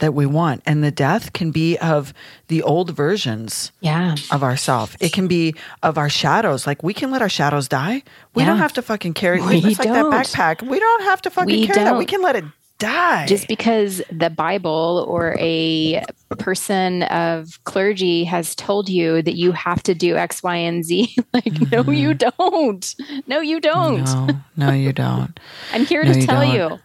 that 0.00 0.12
we 0.14 0.26
want. 0.26 0.62
And 0.66 0.82
the 0.84 0.90
death 0.90 1.32
can 1.32 1.50
be 1.50 1.78
of 1.78 2.12
the 2.48 2.62
old 2.62 2.90
versions 2.90 3.72
Yeah. 3.80 4.16
of 4.30 4.42
ourself. 4.42 4.96
It 5.00 5.12
can 5.12 5.28
be 5.28 5.54
of 5.82 5.96
our 5.96 6.08
shadows. 6.10 6.66
Like 6.66 6.82
we 6.82 6.92
can 6.92 7.10
let 7.10 7.22
our 7.22 7.28
shadows 7.28 7.68
die. 7.68 8.02
We 8.34 8.42
Yeah. 8.42 8.48
don't 8.48 8.58
have 8.58 8.72
to 8.74 8.82
fucking 8.82 9.14
carry 9.14 9.40
We 9.40 9.56
it's 9.58 9.78
like 9.78 9.88
don't. 9.88 10.10
that 10.10 10.26
backpack. 10.26 10.62
We 10.66 10.78
don't 10.80 11.02
have 11.04 11.22
to 11.22 11.30
fucking 11.30 11.60
We 11.60 11.66
carry 11.66 11.84
that. 11.84 11.96
We 11.96 12.04
can 12.06 12.22
let 12.22 12.36
it 12.36 12.44
die. 12.78 13.26
Just 13.26 13.46
because 13.46 14.00
the 14.10 14.30
Bible 14.30 15.04
or 15.06 15.36
a 15.38 16.02
person 16.38 17.02
of 17.04 17.62
clergy 17.64 18.24
has 18.24 18.54
told 18.54 18.88
you 18.88 19.20
that 19.20 19.36
you 19.36 19.52
have 19.52 19.82
to 19.82 19.94
do 19.94 20.16
X, 20.16 20.42
Y, 20.42 20.56
and 20.56 20.82
Z, 20.82 21.14
like, 21.34 21.44
no, 21.70 21.82
mm-hmm. 21.84 21.92
you 21.92 22.14
don't. 22.14 22.94
No, 23.26 23.40
you 23.40 23.60
don't. 23.60 24.04
no, 24.04 24.40
no, 24.56 24.72
you 24.72 24.94
don't. 24.94 25.38
I'm 25.74 25.84
here 25.84 26.02
No, 26.04 26.12
to 26.14 26.20
you 26.20 26.26
tell 26.26 26.40
don't. 26.40 26.80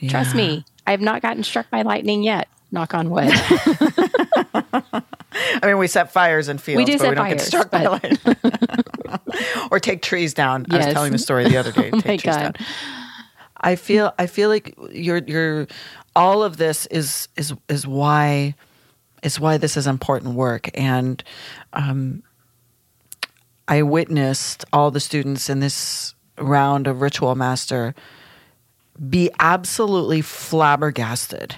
you. 0.00 0.08
Trust 0.08 0.34
me, 0.34 0.64
I 0.90 0.92
have 0.92 1.00
not 1.00 1.22
gotten 1.22 1.44
struck 1.44 1.70
by 1.70 1.82
lightning 1.82 2.24
yet. 2.24 2.48
Knock 2.72 2.94
on 2.94 3.10
wood. 3.10 3.28
I 3.30 5.02
mean, 5.62 5.78
we 5.78 5.86
set 5.86 6.10
fires 6.12 6.48
in 6.48 6.58
fields, 6.58 6.90
do 6.90 6.98
but 6.98 7.10
we 7.10 7.14
don't 7.14 7.28
get 7.28 7.38
fires, 7.38 7.46
struck 7.46 7.70
by 7.70 7.84
but- 7.84 8.02
lightning. 8.02 8.36
or 9.70 9.78
take 9.78 10.02
trees 10.02 10.34
down. 10.34 10.66
I 10.68 10.78
was 10.78 10.86
telling 10.86 11.12
the 11.12 11.18
story 11.18 11.44
the 11.44 11.58
other 11.58 11.70
day. 11.70 11.90
Oh 11.94 12.00
take 12.00 12.26
my 12.26 12.32
trees 12.32 12.36
God. 12.36 12.54
down. 12.54 12.66
I 13.60 13.76
feel 13.76 14.12
I 14.18 14.26
feel 14.26 14.48
like 14.48 14.76
you're 14.90 15.18
you're 15.18 15.68
all 16.16 16.42
of 16.42 16.56
this 16.56 16.86
is 16.86 17.28
is 17.36 17.54
is 17.68 17.86
why 17.86 18.56
is 19.22 19.38
why 19.38 19.58
this 19.58 19.76
is 19.76 19.86
important 19.86 20.34
work 20.34 20.70
and 20.74 21.22
um, 21.72 22.24
I 23.68 23.82
witnessed 23.82 24.64
all 24.72 24.90
the 24.90 24.98
students 24.98 25.48
in 25.48 25.60
this 25.60 26.14
round 26.36 26.88
of 26.88 27.00
ritual 27.00 27.36
master 27.36 27.94
be 29.08 29.30
absolutely 29.38 30.20
flabbergasted 30.20 31.56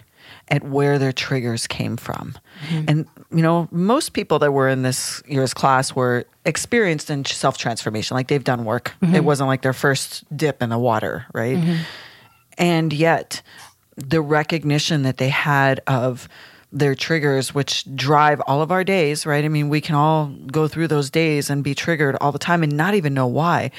at 0.48 0.64
where 0.64 0.98
their 0.98 1.12
triggers 1.12 1.66
came 1.66 1.96
from. 1.96 2.37
Mm-hmm. 2.68 2.85
And, 2.88 3.07
you 3.31 3.42
know, 3.42 3.68
most 3.70 4.12
people 4.12 4.38
that 4.40 4.52
were 4.52 4.68
in 4.68 4.83
this 4.83 5.22
year's 5.26 5.55
class 5.55 5.94
were 5.94 6.24
experienced 6.44 7.11
in 7.11 7.24
self 7.24 7.59
transformation, 7.59 8.16
like 8.16 8.28
they've 8.28 8.44
done 8.44 8.64
work. 8.64 8.92
Mm-hmm. 9.02 9.14
It 9.14 9.24
wasn't 9.24 9.48
like 9.48 9.62
their 9.62 9.72
first 9.72 10.24
dip 10.37 10.62
in 10.62 10.68
the 10.68 10.78
water, 10.78 11.26
right? 11.33 11.57
Mm-hmm. 11.57 11.83
And 12.59 12.92
yet, 12.92 13.42
the 13.96 14.20
recognition 14.20 15.02
that 15.02 15.16
they 15.16 15.28
had 15.31 15.81
of 15.87 16.28
their 16.72 16.94
triggers, 16.94 17.55
which 17.55 17.85
drive 17.94 18.40
all 18.46 18.62
of 18.62 18.72
our 18.72 18.83
days, 18.83 19.26
right? 19.26 19.44
I 19.44 19.48
mean, 19.48 19.68
we 19.68 19.83
can 19.83 19.94
all 19.94 20.26
go 20.50 20.66
through 20.66 20.88
those 20.88 21.11
days 21.11 21.50
and 21.50 21.62
be 21.62 21.74
triggered 21.74 22.16
all 22.20 22.33
the 22.33 22.38
time 22.38 22.62
and 22.62 22.76
not 22.76 22.94
even 22.94 23.12
know 23.12 23.26
why. 23.26 23.70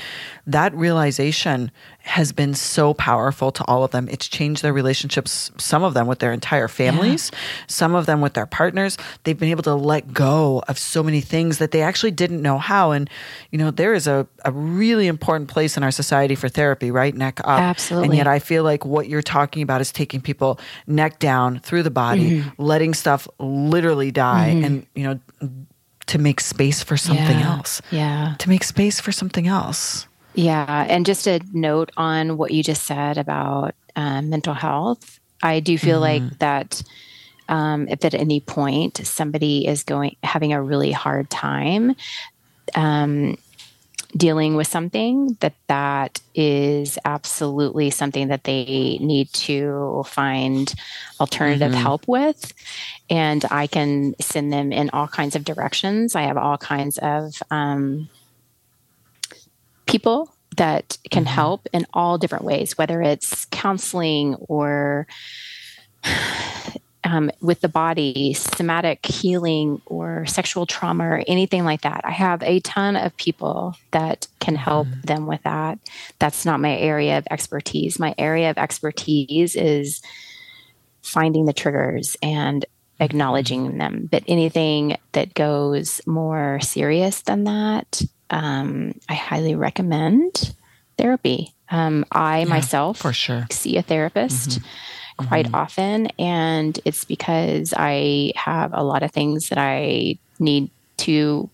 That 0.45 0.76
realization 0.76 1.71
has 2.06 2.34
been 2.34 2.54
so 2.54 2.94
powerful 2.94 3.50
to 3.50 3.63
all 3.63 3.86
of 3.86 3.92
them. 3.92 4.10
It's 4.12 4.28
changed 4.28 4.62
their 4.62 4.74
relationships, 4.74 5.50
some 5.58 5.84
of 5.84 5.94
them 5.94 6.06
with 6.06 6.20
their 6.20 6.34
entire 6.34 6.68
families, 6.68 7.32
some 7.68 7.96
of 7.96 8.06
them 8.06 8.20
with 8.20 8.34
their 8.34 8.46
partners. 8.46 8.98
They've 9.24 9.39
been 9.39 9.50
able 9.52 9.63
to 9.63 9.74
let 9.74 10.13
go 10.13 10.62
of 10.68 10.78
so 10.78 11.02
many 11.02 11.22
things 11.22 11.60
that 11.60 11.72
they 11.72 11.82
actually 11.82 12.12
didn't 12.12 12.42
know 12.42 12.58
how. 12.58 12.92
And, 12.92 13.10
you 13.52 13.58
know, 13.58 13.72
there 13.72 13.94
is 13.94 14.06
a, 14.06 14.28
a 14.44 14.52
really 14.52 15.08
important 15.08 15.50
place 15.50 15.78
in 15.78 15.84
our 15.84 15.92
society 15.92 16.36
for 16.36 16.50
therapy, 16.50 16.92
right? 16.92 17.16
Neck 17.16 17.39
up. 17.39 17.48
Absolutely. 17.48 18.10
And 18.10 18.18
yet 18.18 18.28
I 18.28 18.39
feel 18.39 18.63
like 18.66 18.86
what 18.86 19.08
you're 19.08 19.22
talking 19.22 19.63
about 19.63 19.80
is 19.80 19.94
taking 19.94 20.20
people 20.20 20.60
neck 20.86 21.20
down 21.20 21.60
through 21.60 21.84
the 21.84 21.89
body, 21.92 22.42
Mm-hmm. 22.42 22.62
letting 22.62 22.94
stuff 22.94 23.28
literally 23.39 24.12
die, 24.12 24.48
and 24.48 24.86
you 24.94 25.04
know, 25.04 25.20
to 26.08 26.18
make 26.20 26.42
space 26.42 26.84
for 26.84 26.98
something 26.98 27.39
Yeah. 27.39 27.56
else. 27.56 27.82
Yeah. 27.92 28.36
To 28.39 28.50
make 28.50 28.63
space 28.66 29.00
for 29.00 29.12
something 29.13 29.48
else. 29.48 30.06
Yeah. 30.36 30.86
And 30.89 31.06
just 31.06 31.28
a 31.28 31.41
note 31.52 31.91
on 31.98 32.38
what 32.38 32.52
you 32.52 32.63
just 32.63 32.84
said 32.84 33.17
about 33.17 33.76
um, 33.96 34.30
mental 34.30 34.54
health, 34.54 35.19
I 35.41 35.60
do 35.60 35.78
feel 35.78 36.00
like 36.00 36.39
that 36.39 36.82
um, 37.50 37.88
if 37.88 38.04
at 38.06 38.13
any 38.13 38.39
point 38.39 39.06
somebody 39.06 39.67
is 39.67 39.84
going 39.84 40.15
having 40.24 40.54
a 40.54 40.62
really 40.62 40.91
hard 40.91 41.30
time 41.30 41.96
um, 42.76 43.38
dealing 44.15 44.56
with 44.56 44.67
something, 44.67 45.36
that 45.39 45.54
that 45.67 46.22
is 46.36 46.98
absolutely 47.04 47.89
something 47.89 48.28
that 48.30 48.43
they 48.43 48.98
need 49.02 49.32
to 49.34 50.04
find 50.06 50.74
alternative 51.19 51.74
help 51.74 52.08
with. 52.08 52.54
And 53.10 53.43
I 53.52 53.67
can 53.67 54.15
send 54.19 54.54
them 54.54 54.72
in 54.72 54.89
all 54.91 55.08
kinds 55.08 55.36
of 55.36 55.43
directions. 55.43 56.15
I 56.15 56.24
have 56.24 56.38
all 56.38 56.58
kinds 56.58 56.98
of 57.00 57.41
um, 57.52 58.08
people 59.86 60.34
that 60.58 60.98
can 61.10 61.24
mm-hmm. 61.24 61.34
help 61.34 61.67
in 61.74 61.86
all 61.93 62.17
different 62.17 62.46
ways, 62.46 62.78
whether 62.78 63.02
it's 63.02 63.46
counseling 63.46 64.36
or 64.36 65.08
um, 67.04 67.30
with 67.41 67.62
the 67.62 67.69
body, 67.69 68.34
somatic 68.34 69.06
healing, 69.06 69.82
or 69.86 70.26
sexual 70.26 70.65
trauma, 70.65 71.06
or 71.06 71.24
anything 71.28 71.65
like 71.65 71.82
that. 71.82 72.02
I 72.04 72.12
have 72.12 72.41
a 72.43 72.62
ton 72.62 72.96
of 72.96 73.15
people 73.17 73.76
that 73.91 74.28
can 74.39 74.56
help 74.56 74.88
mm-hmm. 74.88 75.02
them 75.02 75.28
with 75.28 75.43
that. 75.43 75.80
That's 76.19 76.46
not 76.46 76.62
my 76.62 76.76
area 76.76 77.17
of 77.17 77.28
expertise. 77.30 78.00
My 78.00 78.15
area 78.17 78.50
of 78.50 78.58
expertise 78.58 79.56
is 79.56 80.02
finding 81.02 81.46
the 81.46 81.54
triggers 81.54 82.15
and 82.22 82.62
mm-hmm. 82.62 83.04
acknowledging 83.04 83.78
them. 83.78 84.08
But 84.10 84.24
anything 84.28 84.98
that 85.12 85.34
goes 85.34 86.00
more 86.08 86.60
serious 86.62 87.22
than 87.22 87.43
that, 87.43 88.02
um, 88.34 89.00
I 89.08 89.13
highly 89.13 89.56
recommend 89.56 90.56
therapy. 90.98 91.54
Um, 91.69 92.04
I 92.12 92.46
myself 92.46 92.98
for 92.98 93.13
sure. 93.13 93.48
see 93.52 93.78
a 93.78 93.82
therapist 93.82 94.60
quite 95.17 95.54
often, 95.54 96.08
and 96.19 96.78
it's 96.84 97.06
because 97.06 97.74
I 97.78 98.34
have 98.36 98.72
a 98.74 98.84
lot 98.84 99.04
of 99.04 99.12
things 99.12 99.50
that 99.50 99.58
I 99.60 100.17
need 100.39 100.72
to 100.98 101.50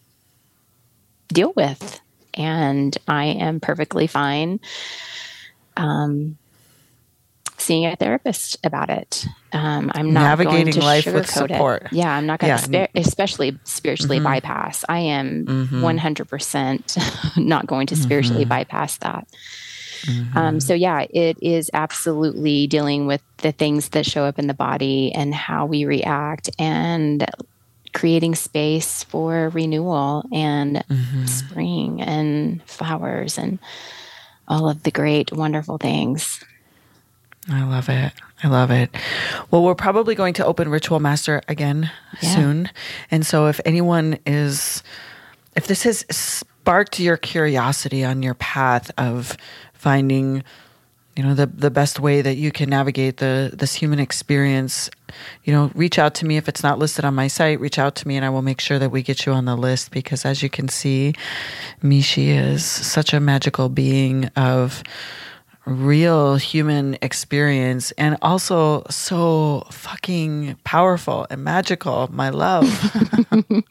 deal 1.27 1.53
with, 1.55 1.99
and 2.33 2.97
I 3.07 3.25
am 3.25 3.59
perfectly 3.59 4.07
fine 4.07 4.59
um, 5.77 6.37
seeing 7.59 7.85
a 7.85 7.95
therapist 7.95 8.57
about 8.63 8.89
it. 8.89 9.25
Um, 9.51 9.91
I'm 9.93 10.13
not 10.13 10.37
going 10.37 10.47
Navigating 10.47 10.73
to 10.73 10.79
life 10.81 11.05
with 11.05 11.29
support. 11.29 11.83
It. 11.83 11.93
Yeah, 11.93 12.11
I'm 12.11 12.25
not 12.25 12.39
going 12.39 12.49
Yeah. 12.49 12.57
to, 12.57 12.87
spe- 12.87 12.95
especially 12.95 13.59
spiritually 13.63 14.17
mm-hmm. 14.17 14.25
bypass. 14.25 14.85
I 14.87 14.99
am 14.99 15.45
mm-hmm. 15.45 15.83
100% 15.83 17.37
not 17.45 17.67
going 17.67 17.87
to 17.87 17.95
spiritually 17.95 18.43
mm-hmm. 18.43 18.49
bypass 18.49 18.97
that. 18.97 19.27
Um, 20.33 20.59
so 20.59 20.73
yeah, 20.73 21.05
it 21.09 21.37
is 21.41 21.69
absolutely 21.73 22.67
dealing 22.67 23.05
with 23.05 23.21
the 23.37 23.51
things 23.51 23.89
that 23.89 24.05
show 24.05 24.23
up 24.23 24.39
in 24.39 24.47
the 24.47 24.53
body 24.53 25.11
and 25.13 25.33
how 25.33 25.65
we 25.65 25.85
react 25.85 26.49
and 26.57 27.25
creating 27.93 28.35
space 28.35 29.03
for 29.03 29.49
renewal 29.49 30.23
and 30.31 30.83
spring 31.25 32.01
and 32.01 32.63
flowers 32.63 33.37
and 33.37 33.59
all 34.47 34.69
of 34.69 34.83
the 34.83 34.91
great, 34.91 35.31
wonderful 35.31 35.77
things. 35.77 36.43
I 37.51 37.63
love 37.63 37.89
it. 37.89 38.13
I 38.43 38.47
love 38.47 38.71
it. 38.71 38.95
Well, 39.51 39.63
we're 39.63 39.75
probably 39.75 40.15
going 40.15 40.33
to 40.35 40.45
open 40.45 40.69
Ritual 40.69 40.99
Master 40.99 41.41
again 41.47 41.91
Yeah. 42.21 42.35
soon. 42.35 42.69
And 43.11 43.25
so 43.25 43.47
if 43.47 43.59
anyone 43.65 44.19
is, 44.25 44.83
if 45.55 45.67
this 45.67 45.83
has 45.83 46.05
sparked 46.09 46.99
your 46.99 47.17
curiosity 47.17 48.05
on 48.05 48.21
your 48.23 48.35
path 48.35 48.91
of 48.97 49.35
finding, 49.73 50.43
you 51.15 51.23
know, 51.23 51.33
the, 51.33 51.47
the 51.47 51.71
best 51.71 51.99
way 51.99 52.21
that 52.21 52.35
you 52.35 52.51
can 52.51 52.69
navigate 52.69 53.17
the, 53.17 53.49
this 53.53 53.73
human 53.73 53.99
experience, 53.99 54.89
you 55.43 55.51
know, 55.51 55.71
reach 55.73 55.99
out 55.99 56.15
to 56.15 56.25
me. 56.25 56.37
If 56.37 56.47
it's 56.47 56.63
not 56.63 56.79
listed 56.79 57.03
on 57.03 57.15
my 57.15 57.27
site, 57.27 57.59
reach 57.59 57.79
out 57.79 57.95
to 57.95 58.07
me 58.07 58.15
and 58.15 58.23
I 58.25 58.29
will 58.29 58.41
make 58.43 58.61
sure 58.61 58.79
that 58.79 58.91
we 58.91 59.01
get 59.01 59.25
you 59.25 59.33
on 59.33 59.45
the 59.45 59.57
list 59.57 59.91
because 59.91 60.23
as 60.23 60.41
you 60.43 60.49
can 60.49 60.69
see, 60.69 61.13
Mishi 61.83 62.27
is 62.29 62.63
such 62.63 63.13
a 63.13 63.19
magical 63.19 63.67
being 63.67 64.25
of 64.37 64.81
real 65.69 66.35
human 66.35 66.97
experience 67.01 67.91
and 67.91 68.17
also 68.21 68.83
so 68.89 69.65
fucking 69.71 70.57
powerful 70.63 71.27
and 71.29 71.43
magical. 71.43 72.09
My 72.11 72.29
love. 72.29 72.65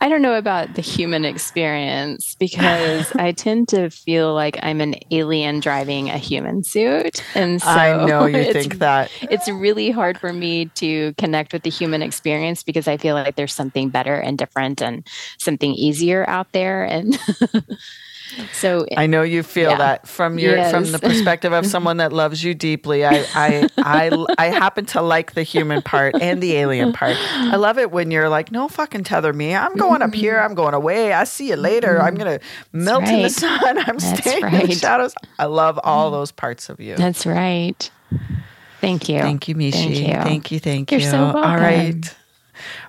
I 0.00 0.08
don't 0.08 0.22
know 0.22 0.34
about 0.34 0.74
the 0.74 0.82
human 0.82 1.24
experience 1.24 2.34
because 2.34 3.10
I 3.16 3.32
tend 3.32 3.68
to 3.68 3.88
feel 3.88 4.34
like 4.34 4.58
I'm 4.62 4.80
an 4.80 4.96
alien 5.10 5.60
driving 5.60 6.10
a 6.10 6.18
human 6.18 6.64
suit. 6.64 7.22
And 7.34 7.62
so 7.62 7.68
I 7.68 8.06
know 8.06 8.26
you 8.26 8.44
think 8.52 8.78
that. 8.78 9.10
It's 9.22 9.48
really 9.48 9.90
hard 9.90 10.18
for 10.18 10.32
me 10.32 10.66
to 10.76 11.14
connect 11.14 11.52
with 11.52 11.62
the 11.62 11.70
human 11.70 12.02
experience 12.02 12.62
because 12.62 12.86
I 12.88 12.96
feel 12.96 13.14
like 13.14 13.36
there's 13.36 13.54
something 13.54 13.88
better 13.88 14.16
and 14.16 14.36
different 14.36 14.82
and 14.82 15.06
something 15.38 15.72
easier 15.72 16.28
out 16.28 16.52
there. 16.52 16.84
And 16.84 17.18
so 18.52 18.86
I 18.96 19.06
know 19.06 19.22
you 19.22 19.42
feel 19.42 19.70
Yeah. 19.70 19.78
that 19.78 20.08
from 20.08 20.38
your 20.38 20.62
from 20.70 20.90
the 20.90 20.98
perspective 21.10 21.52
of 21.52 21.66
someone 21.66 21.98
that 21.98 22.12
loves 22.12 22.42
you 22.42 22.54
deeply. 22.54 23.04
I, 23.04 23.24
I 23.34 23.68
I 23.78 24.26
I 24.38 24.46
happen 24.46 24.86
to 24.86 25.02
like 25.02 25.34
the 25.34 25.42
human 25.42 25.82
part 25.82 26.14
and 26.20 26.42
the 26.42 26.54
alien 26.54 26.92
part. 26.92 27.16
I 27.34 27.56
love 27.56 27.78
it 27.78 27.90
when 27.90 28.10
you're 28.10 28.28
like, 28.28 28.50
no 28.50 28.68
fucking 28.68 29.04
tether 29.04 29.32
me. 29.32 29.54
I'm 29.54 29.74
going 29.76 30.02
up 30.02 30.14
here. 30.14 30.38
I'm 30.38 30.54
going 30.54 30.74
away. 30.74 31.12
I 31.12 31.24
see 31.24 31.48
you 31.48 31.56
later. 31.56 32.00
I'm 32.00 32.14
mm-hmm. 32.14 32.24
gonna 32.24 32.40
melt 32.72 33.04
in 33.04 33.22
the 33.22 33.30
sun. 33.30 33.78
I'm 33.78 33.98
That's 33.98 34.20
staying 34.20 34.44
in 34.44 34.66
the 34.68 34.74
shadows. 34.74 35.14
I 35.38 35.46
love 35.46 35.78
all 35.82 36.10
those 36.10 36.32
parts 36.32 36.68
of 36.68 36.80
you. 36.80 36.96
that's 36.96 37.26
right. 37.26 37.90
Thank 38.80 39.08
you. 39.08 39.18
Thank 39.20 39.48
you, 39.48 39.54
Mishi. 39.54 39.72
Thank 39.72 39.98
you. 39.98 40.06
Thank 40.06 40.50
you. 40.50 40.60
Thank 40.60 40.90
You're 40.90 41.00
you. 41.00 41.10
so 41.10 41.22
welcome. 41.22 41.42
All 41.42 41.56
right. 41.56 42.14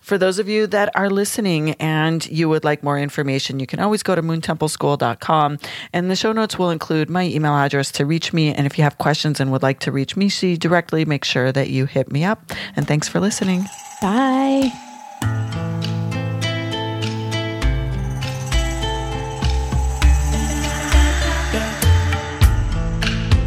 For 0.02 0.18
those 0.18 0.40
of 0.40 0.48
you 0.48 0.68
that 0.68 0.96
are 0.96 1.10
listening 1.10 1.72
and 1.74 2.26
you 2.28 2.50
would 2.50 2.64
like 2.64 2.84
more 2.84 3.00
information, 3.00 3.60
you 3.60 3.68
can 3.68 3.80
always 3.80 4.04
go 4.04 4.16
to 4.16 4.22
moontempleschool.com. 4.22 5.60
And 5.94 6.12
the 6.12 6.16
show 6.16 6.32
notes 6.32 6.58
will 6.58 6.70
include 6.70 7.10
my 7.10 7.24
email 7.24 7.54
address 7.54 7.92
to 7.94 8.06
reach 8.06 8.34
me. 8.34 8.54
And 8.54 8.66
if 8.66 8.78
you 8.78 8.84
have 8.84 8.98
questions 8.98 9.40
and 9.40 9.52
would 9.52 9.64
like 9.64 9.80
to 9.82 9.92
reach 9.92 10.16
Mishi 10.16 10.58
directly, 10.58 11.06
make 11.06 11.26
sure 11.26 11.52
that 11.52 11.70
you 11.70 11.86
hit 11.86 12.12
me 12.12 12.24
up. 12.24 12.52
And 12.76 12.88
thanks 12.88 13.08
for 13.08 13.20
listening. 13.20 13.66
Bye. 14.02 14.72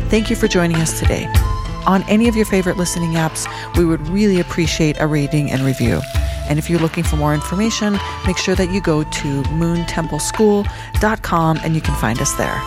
Thank 0.09 0.31
you 0.31 0.37
for 0.37 0.49
joining 0.49 0.79
us 0.79 0.99
today. 0.99 1.31
On 1.89 2.03
any 2.03 2.29
of 2.29 2.37
your 2.37 2.45
favorite 2.45 2.77
listening 2.77 3.13
apps, 3.13 3.49
we 3.79 3.87
would 3.87 4.07
really 4.09 4.41
appreciate 4.41 5.01
a 5.01 5.07
rating 5.07 5.51
and 5.51 5.63
review. 5.63 6.03
And 6.49 6.59
if 6.59 6.69
you're 6.69 6.81
looking 6.81 7.03
for 7.03 7.17
more 7.17 7.33
information, 7.33 7.99
make 8.27 8.37
sure 8.37 8.55
that 8.57 8.71
you 8.71 8.83
go 8.83 9.05
to 9.05 9.43
moontempleschool.com 9.43 11.61
and 11.65 11.75
you 11.75 11.81
can 11.81 11.95
find 11.95 12.21
us 12.21 12.35
there. 12.35 12.61